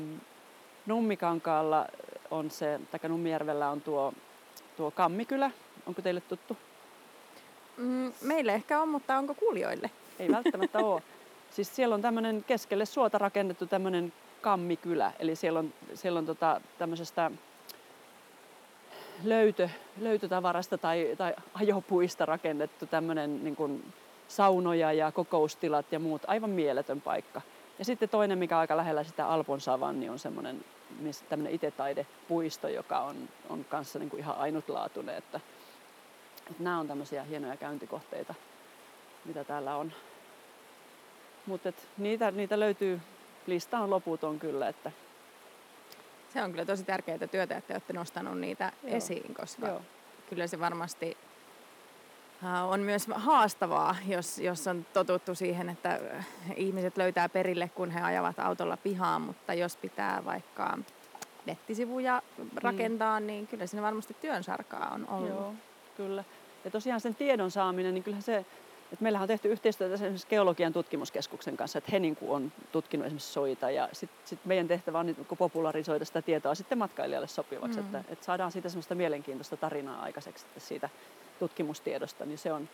Nummikankaalla 0.87 1.87
on 2.31 2.51
se, 2.51 2.81
tai 2.91 3.11
Nummijärvellä 3.11 3.71
on 3.71 3.81
tuo, 3.81 4.13
tuo 4.77 4.91
Kammikylä. 4.91 5.51
Onko 5.87 6.03
teille 6.03 6.21
tuttu? 6.21 6.57
Mm, 7.77 8.13
meille 8.23 8.55
ehkä 8.55 8.81
on, 8.81 8.89
mutta 8.89 9.19
onko 9.19 9.35
kuulijoille? 9.35 9.91
Ei 10.19 10.29
välttämättä 10.29 10.79
ole. 10.79 11.03
Siis 11.51 11.77
siellä 11.77 11.95
on 11.95 12.03
tämmöinen 12.03 12.45
keskelle 12.45 12.85
suota 12.85 13.19
rakennettu 13.19 13.67
tämmöinen 13.67 14.13
kammikylä. 14.41 15.13
Eli 15.19 15.37
siellä 15.37 15.59
on, 15.59 15.73
siellä 15.95 16.19
on 16.19 16.27
tota, 16.27 16.61
tämmöisestä 16.79 17.31
löytö, 19.25 19.69
löytötavarasta 20.01 20.79
tai, 20.79 21.15
tai 21.19 21.35
ajopuista 21.55 22.27
rakennettu 22.27 22.87
tämmöinen 22.87 23.45
niin 23.45 23.57
kuin 23.57 23.93
saunoja 24.29 24.93
ja 24.93 25.13
kokoustilat 25.13 25.93
ja 25.93 25.99
muut. 25.99 26.23
Aivan 26.27 26.51
mieletön 26.51 27.01
paikka. 27.01 27.41
Ja 27.79 27.85
sitten 27.85 28.09
toinen, 28.09 28.39
mikä 28.39 28.57
on 28.57 28.61
aika 28.61 28.77
lähellä 28.77 29.05
sitä 29.05 29.27
Alpon 29.27 29.61
savanni, 29.61 30.09
on 30.09 30.19
semmoinen 30.19 30.65
tämmöinen 31.29 31.55
itetaidepuisto, 31.55 32.69
joka 32.69 33.01
on, 33.01 33.17
on 33.49 33.65
kanssa 33.65 33.99
niin 33.99 34.11
kuin 34.11 34.21
ihan 34.21 34.37
ainutlaatuinen. 34.37 35.17
Että, 35.17 35.41
että 36.51 36.63
nämä 36.63 36.81
on 36.81 36.89
tämmöisiä 36.89 37.23
hienoja 37.23 37.57
käyntikohteita, 37.57 38.35
mitä 39.25 39.45
täällä 39.45 39.77
on. 39.77 39.93
Mutta 41.47 41.73
niitä, 41.99 42.31
niitä 42.31 42.61
löytyy, 42.61 43.01
lista 43.47 43.79
on 43.79 43.91
loputon 43.91 44.39
kyllä, 44.39 44.69
että 44.69 44.93
se 46.33 46.43
on 46.43 46.51
kyllä 46.51 46.65
tosi 46.65 46.85
tärkeää 46.85 47.27
työtä, 47.31 47.57
että 47.57 47.75
olette 47.75 47.93
nostanut 47.93 48.39
niitä 48.39 48.73
Joo. 48.83 48.97
esiin, 48.97 49.35
koska 49.35 49.67
Joo. 49.67 49.83
kyllä 50.31 50.47
se 50.47 50.61
varmasti 50.61 51.17
on 52.69 52.81
myös 52.81 53.07
haastavaa, 53.15 53.97
jos, 54.07 54.39
jos 54.39 54.67
on 54.67 54.87
totuttu 54.93 55.35
siihen, 55.35 55.69
että 55.69 56.01
ihmiset 56.57 56.97
löytää 56.97 57.29
perille, 57.29 57.71
kun 57.75 57.91
he 57.91 58.01
ajavat 58.01 58.39
autolla 58.39 58.77
pihaan, 58.77 59.23
mutta 59.23 59.55
jos 59.55 59.77
pitää 59.77 60.25
vaikka 60.25 60.79
nettisivuja 61.47 62.23
rakentaa, 62.57 63.21
mm. 63.21 63.27
niin 63.27 63.47
kyllä 63.47 63.67
siinä 63.67 63.83
varmasti 63.83 64.17
työn 64.21 64.45
sarkaa 64.45 64.91
on 64.95 65.09
ollut. 65.09 65.29
Joo, 65.29 65.55
kyllä. 65.97 66.25
Ja 66.65 66.71
tosiaan 66.71 67.01
sen 67.01 67.15
tiedon 67.15 67.51
saaminen, 67.51 67.95
niin 67.95 68.05
kyllähän 68.05 68.23
se 68.23 68.47
et 68.93 69.01
meillähän 69.01 69.25
on 69.25 69.29
tehty 69.29 69.49
yhteistyötä 69.49 69.95
esimerkiksi 69.95 70.27
geologian 70.31 70.73
tutkimuskeskuksen 70.73 71.57
kanssa, 71.57 71.79
että 71.79 71.91
he 71.93 71.99
niin 71.99 72.19
on 72.29 72.53
tutkinut 72.73 73.07
esimerkiksi 73.07 73.33
soita 73.33 73.71
ja 73.71 73.89
sitten 73.93 74.19
sit 74.25 74.39
meidän 74.45 74.69
tehtävä 74.69 74.99
on 74.99 75.07
niin 75.07 75.27
popularisoida 75.39 76.05
sitä 76.05 76.23
tietoa 76.23 76.55
sitten 76.55 76.79
matkailijalle 76.79 77.29
sopivaksi, 77.29 77.81
mm. 77.81 77.87
että, 77.87 78.05
että 78.13 78.25
saadaan 78.25 78.53
siitä 78.53 78.69
semmoista 78.69 78.95
mielenkiintoista 78.95 79.57
tarinaa 79.57 80.03
aikaiseksi 80.03 80.47
että 80.47 80.61
siitä 80.61 80.89
tutkimustiedosta, 81.39 82.27
niin 82.27 82.39
se 82.39 82.53
on 82.53 82.69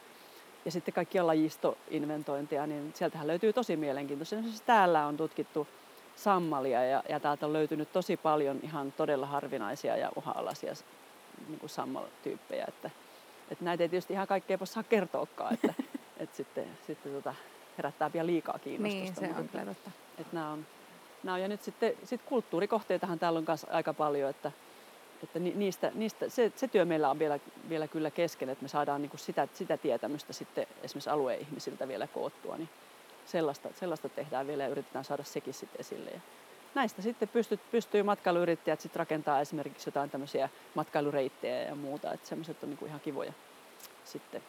ja 0.67 0.73
sitten 0.73 0.95
kaikkia 0.95 1.27
lajistoinventointia, 1.27 2.67
niin 2.67 2.93
sieltähän 2.95 3.27
löytyy 3.27 3.53
tosi 3.53 3.77
mielenkiintoista. 3.77 4.37
Esimerkiksi 4.37 4.63
täällä 4.67 5.07
on 5.07 5.17
tutkittu 5.17 5.69
sammalia 6.17 6.85
ja, 6.85 7.03
ja 7.09 7.21
täältä 7.21 7.47
on 7.47 7.53
löytynyt 7.53 7.93
tosi 7.93 8.17
paljon 8.17 8.61
ihan 8.63 8.93
todella 8.93 9.27
harvinaisia 9.27 9.97
ja 9.97 10.11
uha-alaisia 10.17 10.73
niin 11.49 11.69
sammaltyyppejä. 11.69 12.65
Että, 12.69 12.91
että 13.51 13.65
näitä 13.65 13.85
ei 13.85 13.89
tietysti 13.89 14.13
ihan 14.13 14.27
kaikkea 14.27 14.59
voi 14.59 14.67
saa 14.67 14.83
kertoakaan, 14.83 15.55
että, 15.55 15.75
että 16.17 16.37
sitten, 16.37 16.65
sitten 16.87 17.13
tota, 17.13 17.35
herättää 17.79 18.13
vielä 18.13 18.27
liikaa 18.27 18.59
kiinnostusta. 18.59 19.21
Niin, 19.21 19.35
se 19.35 19.41
on 19.41 19.49
kyllä 19.49 19.65
totta. 19.65 19.91
Että 20.19 20.37
nämä 20.37 20.51
on, 20.51 20.67
nämä 21.23 21.35
on, 21.35 21.43
ja 21.43 21.49
nyt 21.49 21.63
sitten 21.63 21.93
sit 22.05 22.23
kulttuurikohteitahan 22.23 23.19
täällä 23.19 23.39
on 23.39 23.45
myös 23.49 23.67
aika 23.71 23.95
paljon, 23.95 24.31
että, 24.31 24.53
että 25.23 25.39
niistä, 25.39 25.93
niistä, 25.95 26.29
se, 26.29 26.53
se 26.57 26.69
työ 26.69 26.85
meillä 26.85 27.11
on 27.11 27.19
vielä, 27.19 27.39
vielä 27.69 27.89
kyllä 27.89 28.11
kesken, 28.11 28.49
että 28.49 28.63
me 28.63 28.69
saadaan 28.69 29.03
niin 29.03 29.11
sitä, 29.17 29.49
sitä 29.55 29.77
tietämystä 29.77 30.33
sitten 30.33 30.67
esimerkiksi 30.83 31.11
alueen 31.11 31.41
ihmisiltä 31.41 31.89
vielä 31.89 32.07
koottua, 32.07 32.57
niin 32.57 32.69
sellaista, 33.27 33.69
sellaista 33.75 34.09
tehdään 34.09 34.47
vielä 34.47 34.63
ja 34.63 34.69
yritetään 34.69 35.05
saada 35.05 35.25
sekin 35.25 35.55
sitten 35.55 35.81
esille. 35.81 36.11
Ja 36.11 36.21
näistä 36.75 37.03
sitten 37.03 37.29
pystyy, 37.29 37.59
pystyy 37.71 38.03
matkailuyrittäjät 38.03 38.81
sitten 38.81 38.99
rakentaa 38.99 39.41
esimerkiksi 39.41 39.89
jotain 39.89 40.11
tämmöisiä 40.11 40.49
matkailureittejä 40.75 41.63
ja 41.63 41.75
muuta, 41.75 42.13
että 42.13 42.29
semmoiset 42.29 42.63
on 42.63 42.71
niin 42.71 42.79
kuin 42.79 42.89
ihan 42.89 43.01
kivoja 43.01 43.33
sitten 44.05 44.43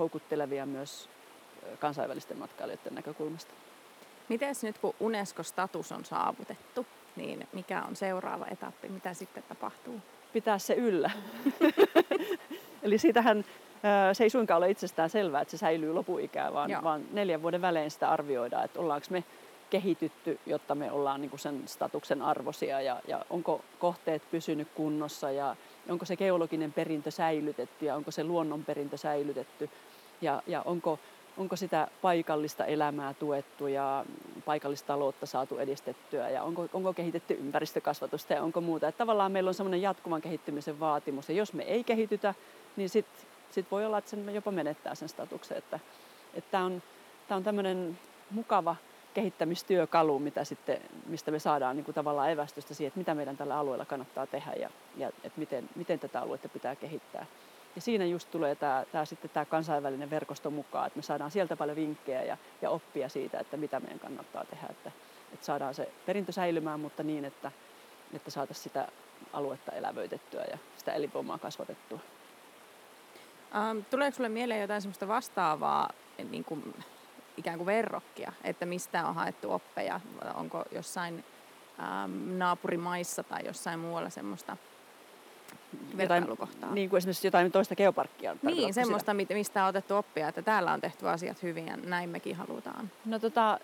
houkuttelevia 0.00 0.66
myös 0.66 1.08
kansainvälisten 1.80 2.38
matkailijoiden 2.38 2.94
näkökulmasta. 2.94 3.54
Miten 4.28 4.54
nyt 4.62 4.78
kun 4.78 4.94
Unesco-status 5.00 5.92
on 5.92 6.04
saavutettu, 6.04 6.86
niin 7.16 7.48
mikä 7.52 7.82
on 7.82 7.96
seuraava 7.96 8.46
etappi, 8.50 8.88
mitä 8.88 9.14
sitten 9.14 9.42
tapahtuu? 9.48 10.00
Pitää 10.32 10.58
se 10.58 10.74
yllä. 10.74 11.10
Eli 12.82 12.98
siitähän 12.98 13.44
se 14.12 14.24
ei 14.24 14.30
suinkaan 14.30 14.58
ole 14.58 14.70
itsestään 14.70 15.10
selvää, 15.10 15.40
että 15.40 15.50
se 15.50 15.56
säilyy 15.56 15.92
lopuikään, 15.92 16.54
vaan, 16.54 16.70
vaan 16.82 17.04
neljän 17.12 17.42
vuoden 17.42 17.62
välein 17.62 17.90
sitä 17.90 18.10
arvioidaan, 18.10 18.64
että 18.64 18.80
ollaanko 18.80 19.06
me 19.10 19.24
kehitytty, 19.70 20.38
jotta 20.46 20.74
me 20.74 20.92
ollaan 20.92 21.20
niin 21.20 21.30
kuin 21.30 21.40
sen 21.40 21.62
statuksen 21.66 22.22
arvosia 22.22 22.80
ja, 22.80 23.00
ja 23.08 23.24
onko 23.30 23.60
kohteet 23.78 24.22
pysynyt 24.30 24.68
kunnossa 24.74 25.30
ja 25.30 25.56
onko 25.88 26.04
se 26.04 26.16
geologinen 26.16 26.72
perintö 26.72 27.10
säilytetty 27.10 27.86
ja 27.86 27.96
onko 27.96 28.10
se 28.10 28.24
luonnonperintö 28.24 28.96
säilytetty 28.96 29.70
ja, 30.20 30.42
ja 30.46 30.62
onko, 30.62 30.98
onko 31.36 31.56
sitä 31.56 31.88
paikallista 32.02 32.64
elämää 32.64 33.14
tuettu 33.14 33.66
ja 33.66 34.04
paikallista 34.44 34.86
taloutta 34.86 35.26
saatu 35.26 35.58
edistettyä 35.58 36.28
ja 36.28 36.42
onko, 36.42 36.68
onko 36.72 36.92
kehitetty 36.92 37.34
ympäristökasvatusta 37.34 38.32
ja 38.32 38.42
onko 38.42 38.60
muuta. 38.60 38.88
Että 38.88 38.98
tavallaan 38.98 39.32
meillä 39.32 39.48
on 39.48 39.54
semmoinen 39.54 39.82
jatkuvan 39.82 40.20
kehittymisen 40.20 40.80
vaatimus 40.80 41.28
ja 41.28 41.34
jos 41.34 41.52
me 41.52 41.62
ei 41.62 41.84
kehitytä, 41.84 42.34
niin 42.76 42.88
sitten 42.88 43.24
sit 43.50 43.70
voi 43.70 43.86
olla, 43.86 43.98
että 43.98 44.10
sen 44.10 44.34
jopa 44.34 44.50
menettää 44.50 44.94
sen 44.94 45.08
statuksen. 45.08 45.58
Että, 45.58 45.80
että 46.34 46.50
tämä 46.50 46.64
on, 46.64 46.82
on 47.30 47.44
tämmöinen 47.44 47.98
mukava 48.30 48.76
kehittämistyökalu, 49.14 50.18
mitä 50.18 50.44
sitten, 50.44 50.80
mistä 51.06 51.30
me 51.30 51.38
saadaan 51.38 51.76
niin 51.76 51.84
kuin 51.84 51.94
tavallaan 51.94 52.30
evästystä 52.30 52.74
siihen, 52.74 52.88
että 52.88 52.98
mitä 52.98 53.14
meidän 53.14 53.36
tällä 53.36 53.58
alueella 53.58 53.84
kannattaa 53.84 54.26
tehdä 54.26 54.52
ja, 54.52 54.70
ja 54.96 55.08
että 55.08 55.40
miten, 55.40 55.68
miten 55.74 55.98
tätä 55.98 56.20
aluetta 56.20 56.48
pitää 56.48 56.76
kehittää. 56.76 57.26
Ja 57.74 57.80
siinä 57.80 58.04
just 58.04 58.30
tulee 58.30 58.54
tämä, 58.54 58.84
tämä, 58.92 59.04
sitten 59.04 59.30
tämä 59.30 59.44
kansainvälinen 59.44 60.10
verkosto 60.10 60.50
mukaan, 60.50 60.86
että 60.86 60.98
me 60.98 61.02
saadaan 61.02 61.30
sieltä 61.30 61.56
paljon 61.56 61.76
vinkkejä 61.76 62.22
ja, 62.22 62.36
ja 62.62 62.70
oppia 62.70 63.08
siitä, 63.08 63.40
että 63.40 63.56
mitä 63.56 63.80
meidän 63.80 63.98
kannattaa 63.98 64.44
tehdä, 64.44 64.66
että, 64.70 64.92
että 65.32 65.46
saadaan 65.46 65.74
se 65.74 65.88
perintö 66.06 66.32
säilymään, 66.32 66.80
mutta 66.80 67.02
niin, 67.02 67.24
että, 67.24 67.52
että 68.14 68.30
saataisiin 68.30 68.64
sitä 68.64 68.88
aluetta 69.32 69.72
elävöitettyä 69.72 70.44
ja 70.50 70.58
sitä 70.76 70.92
elinvoimaa 70.92 71.38
kasvatettua. 71.38 71.98
Ähm, 73.54 73.78
tuleeko 73.90 74.14
sinulle 74.14 74.28
mieleen 74.28 74.60
jotain 74.60 74.82
sellaista 74.82 75.08
vastaavaa 75.08 75.90
niin 76.30 76.44
kuin 76.44 76.74
ikään 77.40 77.56
kuin 77.56 77.66
verrokkia, 77.66 78.32
että 78.44 78.66
mistä 78.66 79.06
on 79.06 79.14
haettu 79.14 79.52
oppeja, 79.52 80.00
onko 80.34 80.64
jossain 80.72 81.24
ähm, 81.80 82.38
naapurimaissa 82.38 83.22
tai 83.22 83.46
jossain 83.46 83.80
muualla 83.80 84.10
semmoista 84.10 84.56
vertailukohtaa. 85.96 86.74
Niin 86.74 86.90
kuin 86.90 86.98
esimerkiksi 86.98 87.26
jotain 87.26 87.52
toista 87.52 87.76
geoparkkia. 87.76 88.36
Niin, 88.42 88.74
semmoista, 88.74 89.12
sitä? 89.18 89.34
mistä 89.34 89.62
on 89.62 89.68
otettu 89.68 89.96
oppia, 89.96 90.28
että 90.28 90.42
täällä 90.42 90.72
on 90.72 90.80
tehty 90.80 91.08
asiat 91.08 91.42
hyvin 91.42 91.66
ja 91.66 91.76
näin 91.76 92.10
mekin 92.10 92.36
halutaan. 92.36 92.90
No 93.04 93.18
tota, 93.18 93.58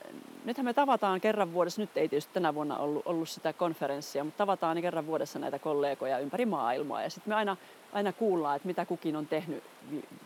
nythän 0.45 0.65
me 0.65 0.75
tavataan 0.75 1.21
kerran 1.21 1.53
vuodessa, 1.53 1.81
nyt 1.81 1.97
ei 1.97 2.09
tietysti 2.09 2.35
tänä 2.35 2.55
vuonna 2.55 2.77
ollut, 2.77 3.03
ollut 3.07 3.29
sitä 3.29 3.53
konferenssia, 3.53 4.25
mutta 4.25 4.39
tavataan 4.39 4.77
niin 4.77 4.83
kerran 4.83 5.07
vuodessa 5.07 5.39
näitä 5.39 5.59
kollegoja 5.59 6.19
ympäri 6.19 6.47
maailmaa 6.47 7.03
ja 7.03 7.11
sitten 7.11 7.31
me 7.31 7.35
aina, 7.35 7.57
aina 7.93 8.13
kuullaan, 8.13 8.57
että 8.57 8.69
mitä 8.69 8.85
kukin 8.85 9.17
on 9.17 9.27
tehnyt 9.27 9.65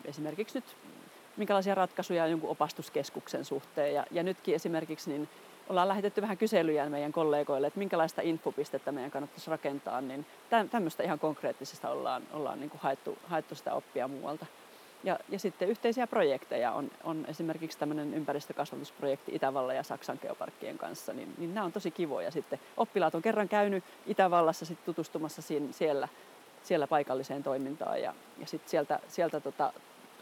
esimerkiksi 0.04 0.58
nyt 0.58 0.76
minkälaisia 1.36 1.74
ratkaisuja 1.74 2.26
jonkun 2.26 2.50
opastuskeskuksen 2.50 3.44
suhteen. 3.44 3.94
Ja, 3.94 4.04
ja 4.10 4.22
nytkin 4.22 4.54
esimerkiksi 4.54 5.10
niin 5.10 5.28
ollaan 5.68 5.88
lähetetty 5.88 6.22
vähän 6.22 6.38
kyselyjä 6.38 6.88
meidän 6.88 7.12
kollegoille, 7.12 7.66
että 7.66 7.78
minkälaista 7.78 8.22
infopistettä 8.22 8.92
meidän 8.92 9.10
kannattaisi 9.10 9.50
rakentaa, 9.50 10.00
niin 10.00 10.26
tämmöistä 10.70 11.02
ihan 11.02 11.18
konkreettisesta 11.18 11.90
ollaan, 11.90 12.22
ollaan 12.32 12.60
niin 12.60 12.70
kuin 12.70 12.80
haettu, 12.80 13.18
haettu 13.26 13.54
sitä 13.54 13.74
oppia 13.74 14.08
muualta. 14.08 14.46
Ja, 15.04 15.18
ja 15.28 15.38
sitten 15.38 15.68
yhteisiä 15.68 16.06
projekteja 16.06 16.72
on, 16.72 16.90
on 17.04 17.26
esimerkiksi 17.28 17.78
tämmöinen 17.78 18.14
ympäristökasvatusprojekti 18.14 19.34
Itävallan 19.34 19.76
ja 19.76 19.82
Saksan 19.82 20.18
geoparkkien 20.22 20.78
kanssa, 20.78 21.12
niin, 21.12 21.34
niin 21.38 21.54
nämä 21.54 21.66
on 21.66 21.72
tosi 21.72 21.90
kivoja. 21.90 22.30
Sitten 22.30 22.60
oppilaat 22.76 23.14
on 23.14 23.22
kerran 23.22 23.48
käynyt 23.48 23.84
Itävallassa 24.06 24.66
sitten 24.66 24.86
tutustumassa 24.86 25.42
siinä, 25.42 25.72
siellä, 25.72 26.08
siellä 26.62 26.86
paikalliseen 26.86 27.42
toimintaan 27.42 28.02
ja, 28.02 28.14
ja 28.38 28.46
sitten 28.46 28.70
sieltä, 28.70 29.00
sieltä 29.08 29.40
tota, 29.40 29.72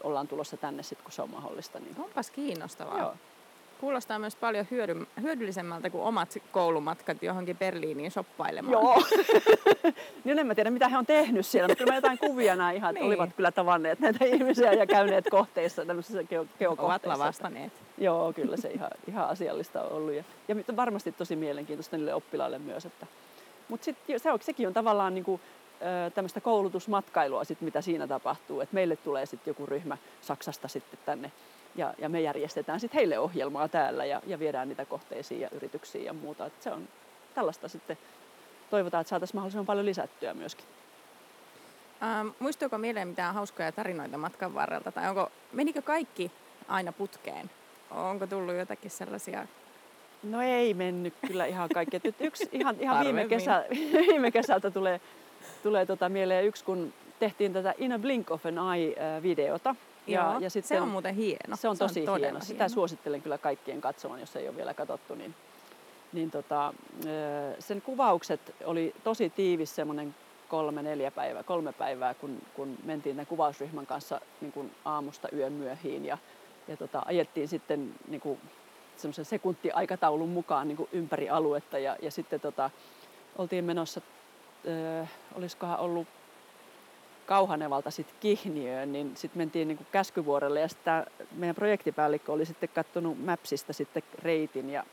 ollaan 0.03 0.27
tulossa 0.27 0.57
tänne 0.57 0.83
sitten, 0.83 1.03
kun 1.03 1.11
se 1.11 1.21
on 1.21 1.29
mahdollista. 1.29 1.79
Niin... 1.79 1.95
Onpas 1.99 2.31
kiinnostavaa. 2.31 2.99
Joo. 2.99 3.13
Kuulostaa 3.79 4.19
myös 4.19 4.35
paljon 4.35 4.67
hyödy- 4.71 5.07
hyödyllisemmältä 5.21 5.89
kuin 5.89 6.03
omat 6.03 6.37
koulumatkat 6.51 7.23
johonkin 7.23 7.57
Berliiniin 7.57 8.11
shoppailemaan. 8.11 8.71
Joo. 8.71 9.03
niin 10.23 10.39
en 10.39 10.47
mä 10.47 10.55
tiedä, 10.55 10.69
mitä 10.71 10.89
he 10.89 10.97
on 10.97 11.05
tehnyt 11.05 11.45
siellä, 11.45 11.67
mutta 11.67 11.77
kyllä 11.77 11.91
mä 11.91 11.97
jotain 11.97 12.17
kuvia 12.17 12.55
näin 12.55 12.77
ihan, 12.77 12.95
niin. 12.95 13.05
olivat 13.05 13.29
kyllä 13.35 13.51
tavanneet 13.51 13.99
näitä 13.99 14.25
ihmisiä 14.25 14.73
ja 14.73 14.87
käyneet 14.87 15.25
kohteissa, 15.29 15.85
tämmöisissä 15.85 16.23
geokohteissa. 16.23 16.85
Ovat 16.85 17.05
lavastaneet. 17.05 17.73
Joo, 17.97 18.33
kyllä 18.33 18.57
se 18.57 18.69
ihan, 18.69 18.91
ihan 19.07 19.29
asiallista 19.29 19.81
on 19.81 19.91
ollut. 19.91 20.13
Ja, 20.13 20.23
ja 20.47 20.55
varmasti 20.75 21.11
tosi 21.11 21.35
mielenkiintoista 21.35 21.97
niille 21.97 22.13
oppilaille 22.13 22.59
myös. 22.59 22.85
Että, 22.85 23.07
mutta 23.69 23.85
sit, 23.85 23.97
se 24.17 24.31
on, 24.31 24.39
sekin 24.41 24.67
on 24.67 24.73
tavallaan 24.73 25.13
niin 25.13 25.25
kuin, 25.25 25.41
tämmöistä 26.15 26.41
koulutusmatkailua, 26.41 27.43
sit, 27.43 27.61
mitä 27.61 27.81
siinä 27.81 28.07
tapahtuu. 28.07 28.61
Et 28.61 28.73
meille 28.73 28.95
tulee 28.95 29.25
sitten 29.25 29.51
joku 29.51 29.65
ryhmä 29.65 29.97
Saksasta 30.21 30.67
sitten 30.67 30.99
tänne 31.05 31.31
ja, 31.75 31.93
ja 31.97 32.09
me 32.09 32.21
järjestetään 32.21 32.79
sitten 32.79 32.97
heille 32.99 33.19
ohjelmaa 33.19 33.67
täällä 33.67 34.05
ja, 34.05 34.21
ja 34.27 34.39
viedään 34.39 34.69
niitä 34.69 34.85
kohteisiin 34.85 35.41
ja 35.41 35.49
yrityksiin 35.51 36.05
ja 36.05 36.13
muuta. 36.13 36.45
Et 36.45 36.61
se 36.61 36.71
on 36.71 36.87
tällaista 37.35 37.67
sitten, 37.67 37.97
toivotaan, 38.69 39.01
että 39.01 39.09
saataisiin 39.09 39.37
mahdollisimman 39.37 39.65
paljon 39.65 39.85
lisättyä 39.85 40.33
myöskin. 40.33 40.65
Ähm, 42.03 42.27
muistuuko 42.39 42.77
mieleen 42.77 43.07
mitään 43.07 43.33
hauskoja 43.33 43.71
tarinoita 43.71 44.17
matkan 44.17 44.53
varrelta? 44.53 44.91
Tai 44.91 45.09
onko, 45.09 45.31
menikö 45.53 45.81
kaikki 45.81 46.31
aina 46.67 46.91
putkeen? 46.91 47.49
Onko 47.91 48.27
tullut 48.27 48.55
jotakin 48.55 48.91
sellaisia 48.91 49.47
No 50.23 50.41
ei 50.41 50.73
mennyt 50.73 51.13
kyllä 51.27 51.45
ihan 51.45 51.69
kaikki. 51.73 51.97
Et 52.03 52.15
yksi 52.19 52.49
ihan, 52.51 52.75
ihan 52.79 53.05
viime, 53.05 53.27
kesä, 53.27 53.65
viime 54.07 54.31
kesältä 54.31 54.71
tulee, 54.71 55.01
tulee 55.63 55.85
tota 55.85 56.09
mieleen 56.09 56.45
yksi, 56.45 56.63
kun 56.63 56.93
tehtiin 57.19 57.53
tätä 57.53 57.73
In 57.77 57.93
a 57.93 57.99
Blink 57.99 58.31
of 58.31 58.45
an 58.45 58.57
Eye-videota. 58.57 59.75
Ja, 60.07 60.21
Joo, 60.21 60.39
ja 60.39 60.49
sitten, 60.49 60.77
se 60.77 60.81
on 60.81 60.89
muuten 60.89 61.15
hieno. 61.15 61.55
Se 61.55 61.67
on 61.67 61.77
tosi 61.77 61.93
se 62.05 62.11
on 62.11 62.19
hieno. 62.19 62.31
hieno. 62.31 62.45
Sitä 62.45 62.69
suosittelen 62.69 63.21
kyllä 63.21 63.37
kaikkien 63.37 63.81
katsomaan, 63.81 64.19
jos 64.19 64.35
ei 64.35 64.47
ole 64.47 64.57
vielä 64.57 64.73
katsottu. 64.73 65.15
Niin, 65.15 65.35
niin 66.13 66.31
tota, 66.31 66.73
sen 67.59 67.81
kuvaukset 67.81 68.55
oli 68.65 68.95
tosi 69.03 69.29
tiivis, 69.29 69.75
semmoinen 69.75 70.15
kolme, 70.47 70.83
neljä 70.83 71.11
päivää, 71.11 71.43
kolme 71.43 71.73
päivää, 71.73 72.13
kun, 72.13 72.41
kun 72.53 72.77
mentiin 72.83 73.15
tämän 73.15 73.27
kuvausryhmän 73.27 73.85
kanssa 73.85 74.21
niin 74.41 74.51
kuin 74.51 74.71
aamusta 74.85 75.27
yön 75.33 75.53
myöhiin 75.53 76.05
ja, 76.05 76.17
ja 76.67 76.77
tota, 76.77 77.01
ajettiin 77.05 77.47
sitten 77.47 77.95
niin 78.07 78.21
kuin 78.21 78.39
semmoisen 78.97 79.25
sekuntiaikataulun 79.25 80.29
mukaan 80.29 80.67
niin 80.67 80.77
kuin 80.77 80.89
ympäri 80.91 81.29
aluetta 81.29 81.79
ja, 81.79 81.97
ja 82.01 82.11
sitten 82.11 82.39
tota, 82.39 82.69
oltiin 83.37 83.65
menossa, 83.65 84.01
olisikohan 85.35 85.79
ollut 85.79 86.07
Kauhanevalta 87.25 87.91
sitten 87.91 88.15
Kihniöön, 88.19 88.91
niin 88.91 89.11
sitten 89.15 89.37
mentiin 89.37 89.67
niin 89.67 89.77
kuin 89.77 89.87
Käskyvuorelle 89.91 90.59
ja 90.59 90.67
sitten 90.67 91.05
meidän 91.31 91.55
projektipäällikkö 91.55 92.31
oli 92.31 92.45
sitten 92.45 92.69
katsonut 92.69 93.25
Mapsista 93.25 93.73
sitten 93.73 94.03
reitin 94.23 94.69
ja 94.69 94.83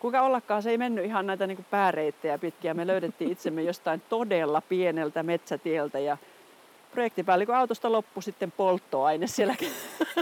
kuinka 0.00 0.22
ollakaan 0.22 0.62
se 0.62 0.70
ei 0.70 0.78
mennyt 0.78 1.04
ihan 1.04 1.26
näitä 1.26 1.46
niin 1.46 1.56
kuin 1.56 1.66
pääreittejä 1.70 2.38
pitkiä. 2.38 2.74
Me 2.74 2.86
löydettiin 2.86 3.32
itsemme 3.32 3.62
jostain 3.62 4.02
todella 4.08 4.60
pieneltä 4.60 5.22
metsätieltä 5.22 5.98
ja 5.98 6.16
projektipäällikön 6.92 7.56
autosta 7.56 7.92
loppui 7.92 8.22
sitten 8.22 8.52
polttoaine 8.52 9.26
siellä 9.26 9.56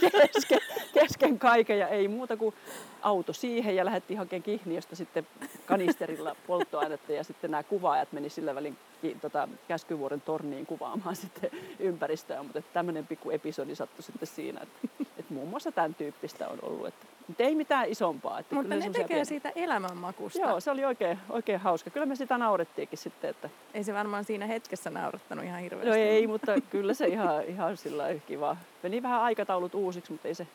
kesken, 0.00 0.60
kesken 1.00 1.38
kaiken 1.38 1.78
ja 1.78 1.88
ei 1.88 2.08
muuta 2.08 2.36
kuin 2.36 2.54
auto 3.02 3.32
siihen 3.32 3.76
ja 3.76 3.84
lähdettiin 3.84 4.18
hakemaan 4.18 4.42
Kihniöstä 4.42 4.96
sitten 4.96 5.26
kanisterilla 5.66 6.36
polttoainetta 6.46 7.12
ja 7.12 7.24
sitten 7.24 7.50
nämä 7.50 7.62
kuvaajat 7.62 8.12
meni 8.12 8.30
sillä 8.30 8.54
välin 8.54 8.78
tota, 9.20 9.48
Käskyvuoren 9.68 10.20
torniin 10.20 10.66
kuvaamaan 10.66 11.16
sitten 11.26 11.50
ympäristöä, 11.78 12.42
mutta 12.42 12.62
tämmöinen 12.62 13.06
pikku 13.06 13.30
episodi 13.30 13.74
sattui 13.74 14.02
sitten 14.02 14.28
siinä, 14.28 14.60
että, 14.60 15.05
että 15.26 15.34
muun 15.34 15.48
muassa 15.48 15.72
tämän 15.72 15.94
tyyppistä 15.94 16.48
on 16.48 16.58
ollut. 16.62 16.86
Että, 16.86 17.06
mutta 17.28 17.42
ei 17.42 17.54
mitään 17.54 17.88
isompaa. 17.88 18.38
Että 18.38 18.54
mutta 18.54 18.74
ne 18.74 18.80
tekee 18.80 19.06
pieniä. 19.06 19.24
siitä 19.24 19.52
elämänmakusta. 19.54 20.38
Joo, 20.38 20.60
se 20.60 20.70
oli 20.70 20.84
oikein, 20.84 21.18
oikein 21.30 21.60
hauska. 21.60 21.90
Kyllä 21.90 22.06
me 22.06 22.16
sitä 22.16 22.38
naurettiinkin 22.38 22.98
sitten. 22.98 23.30
Että... 23.30 23.50
Ei 23.74 23.84
se 23.84 23.94
varmaan 23.94 24.24
siinä 24.24 24.46
hetkessä 24.46 24.90
naurattanut 24.90 25.44
ihan 25.44 25.60
hirveästi. 25.60 25.88
No 25.88 25.94
ei, 25.96 26.26
mutta 26.26 26.52
kyllä 26.70 26.94
se 26.94 27.06
ihan, 27.06 27.44
ihan 27.44 27.76
sillä 27.76 28.04
kiva. 28.26 28.56
Meni 28.82 29.02
vähän 29.02 29.20
aikataulut 29.20 29.74
uusiksi, 29.74 30.12
mutta 30.12 30.28
ei 30.28 30.34
se, 30.34 30.46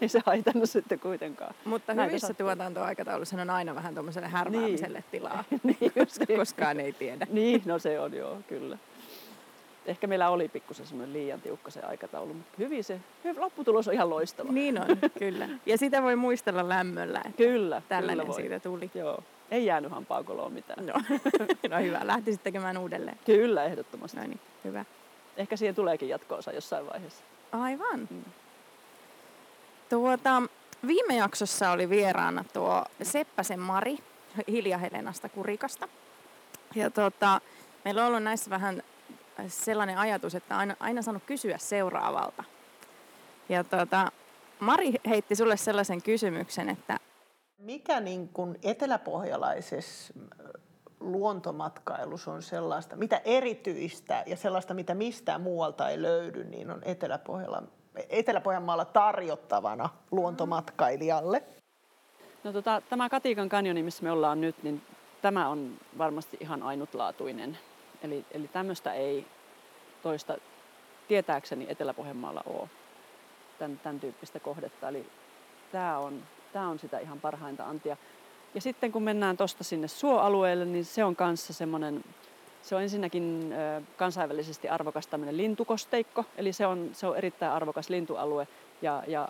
ei 0.00 0.08
se 0.08 0.20
haitannut 0.26 0.70
sitten 0.70 1.00
kuitenkaan. 1.00 1.54
Mutta 1.64 1.94
Näitä 1.94 2.10
hyvissä 2.10 2.26
sattuu. 2.26 2.46
tuotantoaikatauluissa 2.46 3.40
on 3.40 3.50
aina 3.50 3.74
vähän 3.74 3.94
tuommoiselle 3.94 4.28
härmäämiselle 4.28 4.98
niin. 4.98 5.10
tilaa, 5.10 5.44
niin, 5.62 5.76
niin. 5.80 6.38
koskaan 6.38 6.80
ei 6.80 6.92
tiedä. 6.92 7.26
niin, 7.30 7.62
no 7.64 7.78
se 7.78 8.00
on 8.00 8.14
joo, 8.14 8.38
kyllä. 8.48 8.78
Ehkä 9.86 10.06
meillä 10.06 10.30
oli 10.30 10.48
pikkusen 10.48 10.86
semmoinen 10.86 11.12
liian 11.12 11.40
tiukka 11.40 11.70
se 11.70 11.80
aikataulu, 11.80 12.34
mutta 12.34 12.52
hyvin 12.58 12.84
se, 12.84 13.00
hyvin, 13.24 13.40
lopputulos 13.40 13.88
on 13.88 13.94
ihan 13.94 14.10
loistava. 14.10 14.52
Niin 14.52 14.80
on, 14.80 14.86
kyllä. 15.18 15.48
Ja 15.66 15.78
sitä 15.78 16.02
voi 16.02 16.16
muistella 16.16 16.68
lämmöllä, 16.68 17.22
että 17.24 17.36
kyllä, 17.36 17.82
tällainen 17.88 18.16
kyllä 18.16 18.26
voi. 18.26 18.40
siitä 18.40 18.60
tuli. 18.60 18.90
Joo. 18.94 19.22
Ei 19.50 19.66
jäänyt 19.66 19.90
hampaakoloon 19.90 20.52
mitään. 20.52 20.86
No. 20.86 20.92
no 21.70 21.78
hyvä, 21.78 22.00
lähtisit 22.02 22.42
tekemään 22.42 22.78
uudelleen. 22.78 23.18
Kyllä, 23.26 23.64
ehdottomasti. 23.64 24.16
No 24.16 24.22
niin, 24.22 24.40
hyvä. 24.64 24.84
Ehkä 25.36 25.56
siihen 25.56 25.74
tuleekin 25.74 26.08
jatkoosa 26.08 26.52
jossain 26.52 26.86
vaiheessa. 26.86 27.24
Aivan. 27.52 28.08
Mm. 28.10 28.24
Tuota, 29.88 30.42
viime 30.86 31.16
jaksossa 31.16 31.70
oli 31.70 31.90
vieraana 31.90 32.44
tuo 32.52 32.84
Seppäsen 33.02 33.60
Mari 33.60 33.98
Hilja 34.48 34.78
Helenasta 34.78 35.28
Kurikasta. 35.28 35.88
Ja 36.74 36.90
tuota, 36.90 37.40
meillä 37.84 38.02
on 38.02 38.08
ollut 38.08 38.22
näissä 38.22 38.50
vähän 38.50 38.82
sellainen 39.48 39.98
ajatus, 39.98 40.34
että 40.34 40.58
aina, 40.58 40.76
aina 40.80 41.02
saanut 41.02 41.22
kysyä 41.26 41.58
seuraavalta. 41.58 42.44
Ja 43.48 43.64
tuota, 43.64 44.12
Mari 44.60 44.94
heitti 45.08 45.36
sulle 45.36 45.56
sellaisen 45.56 46.02
kysymyksen, 46.02 46.68
että 46.68 46.98
mikä 47.58 48.00
niin 48.00 48.28
kuin 48.28 48.58
eteläpohjalaisessa 48.62 50.14
luontomatkailussa 51.00 52.32
on 52.32 52.42
sellaista, 52.42 52.96
mitä 52.96 53.20
erityistä 53.24 54.22
ja 54.26 54.36
sellaista, 54.36 54.74
mitä 54.74 54.94
mistään 54.94 55.40
muualta 55.40 55.88
ei 55.88 56.02
löydy, 56.02 56.44
niin 56.44 56.70
on 56.70 56.82
Etelä-Pohjalla 56.84 57.62
Etelä-Pohjanmaalla 58.08 58.84
tarjottavana 58.84 59.88
luontomatkailijalle? 60.10 61.42
No 62.44 62.52
tota, 62.52 62.82
tämä 62.90 63.08
Katikan 63.08 63.48
kanjoni, 63.48 63.82
missä 63.82 64.02
me 64.02 64.10
ollaan 64.10 64.40
nyt, 64.40 64.62
niin 64.62 64.82
tämä 65.22 65.48
on 65.48 65.78
varmasti 65.98 66.36
ihan 66.40 66.62
ainutlaatuinen. 66.62 67.58
Eli, 68.06 68.24
eli 68.30 68.48
tämmöistä 68.48 68.92
ei 68.92 69.26
toista 70.02 70.38
tietääkseni 71.08 71.66
Etelä-Pohjanmaalla 71.68 72.42
ole 72.46 72.68
tämän, 73.58 73.80
tämän 73.82 74.00
tyyppistä 74.00 74.40
kohdetta. 74.40 74.88
Eli 74.88 75.06
tämä 75.72 75.98
on, 75.98 76.22
tämä 76.52 76.68
on 76.68 76.78
sitä 76.78 76.98
ihan 76.98 77.20
parhainta 77.20 77.64
antia. 77.64 77.96
Ja 78.54 78.60
sitten 78.60 78.92
kun 78.92 79.02
mennään 79.02 79.36
tuosta 79.36 79.64
sinne 79.64 79.88
suoalueelle, 79.88 80.64
niin 80.64 80.84
se 80.84 81.04
on 81.04 81.16
kanssa 81.16 81.52
semmoinen 81.52 82.04
se 82.62 82.76
on 82.76 82.82
ensinnäkin 82.82 83.54
kansainvälisesti 83.96 84.68
arvokas 84.68 85.06
tämmöinen 85.06 85.36
lintukosteikko, 85.36 86.24
eli 86.36 86.52
se 86.52 86.66
on, 86.66 86.90
se 86.92 87.06
on 87.06 87.16
erittäin 87.16 87.52
arvokas 87.52 87.90
lintualue 87.90 88.48
ja, 88.82 89.02
ja 89.06 89.28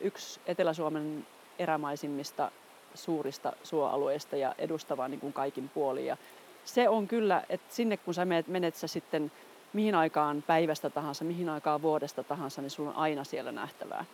yksi 0.00 0.40
Etelä-Suomen 0.46 1.26
erämaisimmista 1.58 2.50
suurista 2.94 3.52
suoalueista 3.62 4.36
ja 4.36 4.54
edustava 4.58 5.08
niin 5.08 5.20
kuin 5.20 5.32
kaikin 5.32 5.68
puolin. 5.68 6.06
Ja 6.06 6.16
se 6.64 6.88
on 6.88 7.08
kyllä, 7.08 7.44
että 7.48 7.74
sinne 7.74 7.96
kun 7.96 8.14
sä 8.14 8.24
menet, 8.24 8.48
menet 8.48 8.74
sä 8.74 8.86
sitten 8.86 9.32
mihin 9.72 9.94
aikaan 9.94 10.44
päivästä 10.46 10.90
tahansa, 10.90 11.24
mihin 11.24 11.48
aikaan 11.48 11.82
vuodesta 11.82 12.24
tahansa, 12.24 12.62
niin 12.62 12.70
sulla 12.70 12.90
on 12.90 12.96
aina 12.96 13.24
siellä 13.24 13.52
nähtävää. 13.52 14.04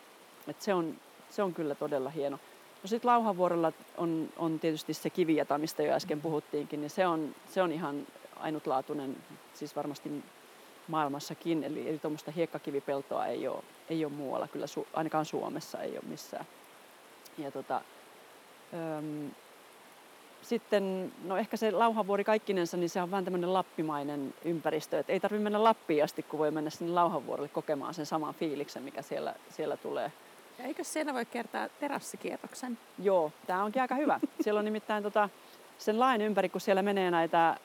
Et 0.49 0.61
se, 0.61 0.75
on, 0.75 0.97
se 1.31 1.43
on 1.43 1.55
kyllä 1.55 1.75
todella 1.75 2.11
hieno. 2.11 2.39
No 2.83 2.89
sitten 2.89 3.11
Lauhanvuorolla 3.11 3.73
on, 3.97 4.29
on 4.37 4.59
tietysti 4.59 4.95
se 4.95 5.11
kivijata, 5.11 5.59
mistä 5.59 5.83
jo 5.83 5.93
äsken 5.93 6.21
puhuttiinkin, 6.21 6.81
niin 6.81 6.91
se 6.91 7.07
on, 7.07 7.35
se 7.49 7.63
on 7.63 7.73
ihan 7.73 8.07
ainutlaatuinen, 8.37 9.17
siis 9.55 9.77
varmasti 9.77 10.25
maailmassakin. 10.89 11.65
Eli, 11.65 11.89
eli 11.89 11.99
tuommoista 11.99 12.31
hiekkakivipeltoa 12.31 13.27
ei 13.27 13.49
ole, 13.49 13.63
ei 13.89 14.05
ole 14.05 14.13
muualla, 14.13 14.49
kyllä 14.49 14.67
su, 14.67 14.87
ainakaan 14.93 15.25
Suomessa 15.25 15.83
ei 15.83 15.91
ole 15.91 16.05
missään. 16.09 16.47
Ja 17.39 17.51
tota, 17.51 17.81
sitten, 20.43 21.13
no 21.25 21.37
ehkä 21.37 21.57
se 21.57 21.71
Lauhanvuori 21.71 22.25
kaikkinensa, 22.25 22.77
niin 22.77 22.91
se 22.91 23.03
on 23.03 23.11
vähän 23.11 23.25
tämmöinen 23.25 23.55
lappimainen 23.55 24.35
ympäristö. 24.45 24.99
Et 24.99 25.11
ei 25.11 25.21
tarvitse 25.21 25.43
mennä 25.43 25.65
Lappiin 25.65 26.05
asti, 26.05 26.23
kun 26.23 26.39
voi 26.39 26.51
mennä 26.51 26.71
sinne 26.71 26.93
Lauhanvuorelle 26.93 27.49
kokemaan 27.49 27.95
sen 27.95 28.07
saman 28.07 28.35
fiiliksen, 28.35 28.83
mikä 28.83 29.03
siellä, 29.03 29.35
siellä 29.51 29.77
tulee. 29.77 30.13
Ja 30.59 30.65
eikö 30.65 30.85
siellä 30.85 31.15
voi 31.15 31.25
kertaa 31.25 31.69
terassikierroksen? 31.69 32.79
Joo, 32.99 33.33
tämä 33.47 33.65
onkin 33.65 33.83
aika 33.83 33.95
hyvä. 33.95 34.21
Siellä 34.41 34.59
on 34.59 34.65
nimittäin 34.65 35.03
tota, 35.03 35.29
sen 35.79 36.01
lain 36.01 36.21
ympäri, 36.21 36.49
kun 36.49 36.61
siellä 36.61 36.83
menee 36.83 37.11
näitä 37.11 37.49
ä, 37.49 37.57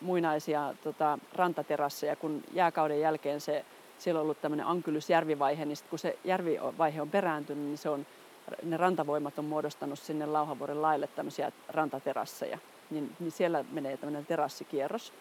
muinaisia 0.00 0.74
tota, 0.82 1.18
rantaterasseja, 1.34 2.16
kun 2.16 2.44
jääkauden 2.52 3.00
jälkeen 3.00 3.40
se, 3.40 3.64
siellä 3.98 4.18
on 4.18 4.22
ollut 4.22 4.40
tämmöinen 4.40 4.66
Ankylysjärvivaihe, 4.66 5.64
niin 5.64 5.76
sit 5.76 5.86
kun 5.90 5.98
se 5.98 6.18
järvivaihe 6.24 7.02
on 7.02 7.10
perääntynyt, 7.10 7.64
niin 7.64 7.78
se 7.78 7.88
on, 7.88 8.06
ne 8.62 8.76
rantavoimat 8.76 9.38
on 9.38 9.44
muodostanut 9.44 9.98
sinne 9.98 10.26
Lauhanvuoren 10.26 10.82
laille 10.82 11.06
tämmöisiä 11.06 11.52
rantaterasseja. 11.68 12.58
Niin, 12.90 13.12
niin 13.20 13.30
siellä 13.30 13.64
menee 13.72 13.96
tämmöinen 13.96 14.26
terassikierros. 14.26 15.12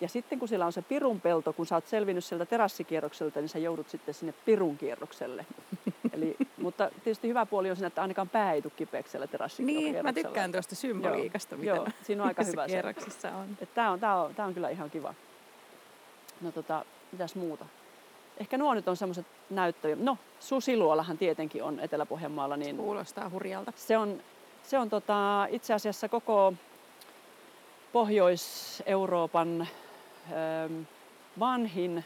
Ja 0.00 0.08
sitten 0.08 0.38
kun 0.38 0.48
siellä 0.48 0.66
on 0.66 0.72
se 0.72 0.82
pirun 0.82 1.20
pelto, 1.20 1.52
kun 1.52 1.66
sä 1.66 1.74
oot 1.74 1.86
selvinnyt 1.86 2.24
sieltä 2.24 2.46
terassikierrokselta, 2.46 3.40
niin 3.40 3.48
sä 3.48 3.58
joudut 3.58 3.88
sitten 3.88 4.14
sinne 4.14 4.34
pirun 4.44 4.78
kierrokselle. 4.78 5.46
Eli, 6.12 6.36
mutta 6.56 6.90
tietysti 7.04 7.28
hyvä 7.28 7.46
puoli 7.46 7.70
on 7.70 7.76
siinä, 7.76 7.86
että 7.86 8.02
ainakaan 8.02 8.28
pää 8.28 8.52
ei 8.52 8.62
tule 8.62 8.72
kipeäksi 8.76 9.10
siellä 9.10 9.26
terassikierroksella. 9.26 9.92
Niin, 9.92 10.04
mä 10.04 10.12
tykkään 10.12 10.52
tuosta 10.52 10.74
symboliikasta, 10.74 11.56
mitä 11.56 11.70
Joo, 11.70 11.86
siinä 12.02 12.22
on 12.22 12.28
aika 12.28 12.44
hyvä 12.52 12.66
kierroksissa 12.66 13.28
on. 13.28 13.58
Tämä 13.74 13.90
on, 13.90 14.00
tää 14.00 14.22
on, 14.22 14.34
tää 14.34 14.46
on 14.46 14.54
kyllä 14.54 14.68
ihan 14.68 14.90
kiva. 14.90 15.14
No 16.40 16.52
tota, 16.52 16.84
mitäs 17.12 17.34
muuta? 17.34 17.66
Ehkä 18.40 18.58
nuo 18.58 18.74
nyt 18.74 18.88
on 18.88 18.96
semmoiset 18.96 19.26
näyttöjä. 19.50 19.96
No, 20.00 20.18
Susiluolahan 20.40 21.18
tietenkin 21.18 21.64
on 21.64 21.80
Etelä-Pohjanmaalla. 21.80 22.56
Niin 22.56 22.76
Kuulostaa 22.76 23.30
hurjalta. 23.30 23.72
Se 23.76 23.98
on, 23.98 24.20
se 24.62 24.78
on 24.78 24.90
tota, 24.90 25.46
itse 25.50 25.74
asiassa 25.74 26.08
koko 26.08 26.52
Pohjois-Euroopan 27.92 29.60
ähm, 29.60 30.82
vanhin 31.38 32.04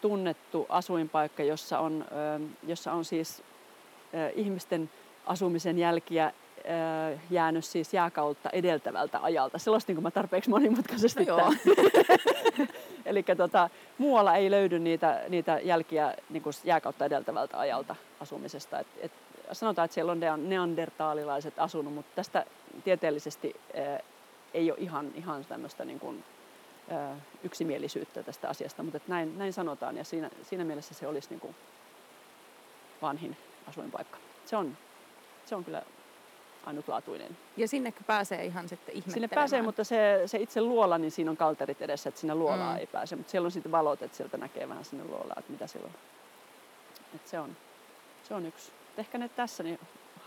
tunnettu 0.00 0.66
asuinpaikka, 0.68 1.42
jossa 1.42 1.78
on, 1.78 2.04
ähm, 2.12 2.44
jossa 2.66 2.92
on 2.92 3.04
siis 3.04 3.42
äh, 4.14 4.30
ihmisten 4.34 4.90
asumisen 5.26 5.78
jälkiä 5.78 6.32
jäänyt 7.30 7.64
siis 7.64 7.94
jääkautta 7.94 8.50
edeltävältä 8.50 9.18
ajalta. 9.22 9.58
Sellaista 9.58 9.92
niin 9.92 10.02
mä 10.02 10.10
tarpeeksi 10.10 10.50
monimutkaisesti 10.50 11.24
No 11.24 11.38
joo. 11.38 11.52
Eli 13.12 13.22
tota, 13.36 13.70
muualla 13.98 14.36
ei 14.36 14.50
löydy 14.50 14.78
niitä, 14.78 15.20
niitä 15.28 15.60
jälkiä 15.62 16.14
niin 16.30 16.42
kuin 16.42 16.54
jääkautta 16.64 17.04
edeltävältä 17.04 17.58
ajalta 17.58 17.96
asumisesta. 18.20 18.78
Et, 18.78 18.86
et, 19.00 19.12
sanotaan, 19.52 19.84
että 19.84 19.94
siellä 19.94 20.12
on 20.12 20.20
nea- 20.20 20.36
neandertaalilaiset 20.36 21.58
asunut, 21.58 21.94
mutta 21.94 22.12
tästä 22.14 22.44
tieteellisesti 22.84 23.54
ää, 23.76 24.00
ei 24.54 24.70
ole 24.70 24.78
ihan, 24.80 25.10
ihan 25.14 25.44
tämmöistä 25.44 25.84
niin 25.84 26.00
kuin, 26.00 26.24
ää, 26.90 27.16
yksimielisyyttä 27.42 28.22
tästä 28.22 28.48
asiasta, 28.48 28.82
mutta 28.82 29.00
näin, 29.08 29.38
näin 29.38 29.52
sanotaan 29.52 29.96
ja 29.96 30.04
siinä, 30.04 30.30
siinä 30.42 30.64
mielessä 30.64 30.94
se 30.94 31.06
olisi 31.06 31.28
niin 31.30 31.40
kuin 31.40 31.54
vanhin 33.02 33.36
asuinpaikka. 33.68 34.18
Se 34.46 34.56
on, 34.56 34.76
se 35.46 35.54
on 35.54 35.64
kyllä 35.64 35.82
ainutlaatuinen. 36.66 37.36
Ja 37.56 37.68
sinne 37.68 37.94
pääsee 38.06 38.44
ihan 38.44 38.68
sitten 38.68 38.94
ihmettelemään. 38.94 39.14
Sinne 39.14 39.28
pääsee, 39.34 39.62
mutta 39.62 39.84
se, 39.84 40.22
se 40.26 40.38
itse 40.38 40.60
luola, 40.60 40.98
niin 40.98 41.10
siinä 41.10 41.30
on 41.30 41.36
kalterit 41.36 41.82
edessä, 41.82 42.08
että 42.08 42.20
sinne 42.20 42.34
luolaa 42.34 42.72
Mm. 42.72 42.78
ei 42.78 42.86
pääse. 42.86 43.16
Mutta 43.16 43.30
siellä 43.30 43.46
on 43.46 43.52
sitten 43.52 43.72
valot, 43.72 44.02
että 44.02 44.16
sieltä 44.16 44.36
näkee 44.36 44.68
vähän 44.68 44.84
sinne 44.84 45.04
luolaan, 45.04 45.38
että 45.38 45.52
mitä 45.52 45.66
siellä 45.66 45.86
on. 45.86 45.94
Et 47.14 47.28
se 47.28 47.40
on. 47.40 47.56
Se 48.28 48.34
on 48.34 48.46
yksi. 48.46 48.72
Et 48.92 48.98
Ehkä 48.98 49.18
ne 49.18 49.28
tässä 49.28 49.62
niin 49.62 49.78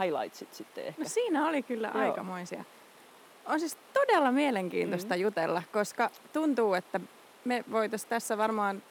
highlightsit 0.04 0.54
sitten 0.54 0.86
ehkä. 0.86 1.02
No 1.02 1.10
siinä 1.10 1.48
oli 1.48 1.64
kyllä 1.64 1.92
Joo. 1.94 2.04
aikamoisia. 2.04 2.64
On 3.46 3.60
siis 3.60 3.78
todella 3.94 4.32
mielenkiintoista 4.32 5.16
mm. 5.16 5.22
jutella, 5.22 5.64
koska 5.74 6.10
tuntuu, 6.34 6.74
että 6.74 7.00
me 7.46 7.64
voitaisiin 7.72 8.10
tässä 8.10 8.38
varmaan, 8.38 8.84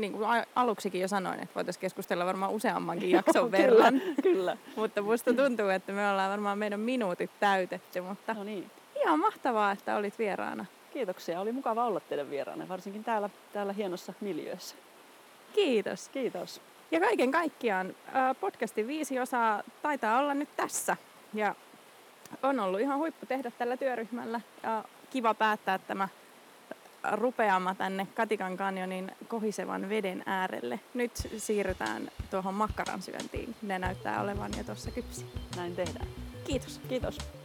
niin 0.00 0.12
kuin 0.12 0.28
aluksikin 0.54 1.00
jo 1.00 1.08
sanoin, 1.08 1.40
että 1.42 1.54
voitaisiin 1.54 1.80
keskustella 1.80 2.26
varmaan 2.26 2.52
useammankin 2.52 3.10
jakson 3.16 3.52
verran. 3.52 4.00
Kyllä. 4.22 4.56
Mutta 4.76 5.02
musta 5.02 5.32
tuntuu, 5.34 5.68
että 5.68 5.92
me 5.92 6.10
ollaan 6.10 6.30
varmaan 6.30 6.58
meidän 6.58 6.80
minuutit 6.80 7.30
täytetty, 7.40 8.00
mutta 8.00 8.34
No 8.34 8.44
niin. 8.44 8.70
ihan 9.02 9.18
mahtavaa, 9.18 9.72
että 9.72 9.96
olit 9.96 10.18
vieraana. 10.18 10.64
Kiitoksia. 10.92 11.40
Oli 11.40 11.52
mukava 11.52 11.84
olla 11.84 12.00
teidän 12.00 12.30
vieraana, 12.30 12.68
varsinkin 12.68 13.04
täällä, 13.04 13.30
täällä 13.52 13.72
hienossa 13.72 14.12
miljöössä. 14.20 14.76
Kiitos. 15.54 16.08
Kiitos. 16.08 16.60
Ja 16.90 17.00
kaiken 17.00 17.30
kaikkiaan 17.30 17.94
podcastin 18.40 18.86
viisi 18.86 19.20
osaa 19.20 19.62
taitaa 19.82 20.18
olla 20.18 20.34
nyt 20.34 20.48
tässä. 20.56 20.96
Ja 21.34 21.54
on 22.42 22.60
ollut 22.60 22.80
ihan 22.80 22.98
huippu 22.98 23.26
tehdä 23.26 23.50
tällä 23.58 23.76
työryhmällä. 23.76 24.40
Ja 24.62 24.84
kiva 25.10 25.34
päättää 25.34 25.78
tämä 25.78 26.08
rupeama 27.12 27.74
tänne 27.74 28.06
Katikan 28.14 28.56
kanjonin 28.56 29.12
kohisevan 29.28 29.88
veden 29.88 30.22
äärelle. 30.26 30.80
Nyt 30.94 31.12
siirrytään 31.36 32.10
tuohon 32.30 32.54
makkaran 32.54 33.02
syöntiin. 33.02 33.54
Ne 33.62 33.78
näyttää 33.78 34.20
olevan 34.20 34.50
jo 34.58 34.64
tuossa 34.64 34.90
kypsiä. 34.90 35.26
Näin 35.56 35.76
tehdään. 35.76 36.06
Kiitos. 36.44 36.80
Kiitos. 36.88 37.37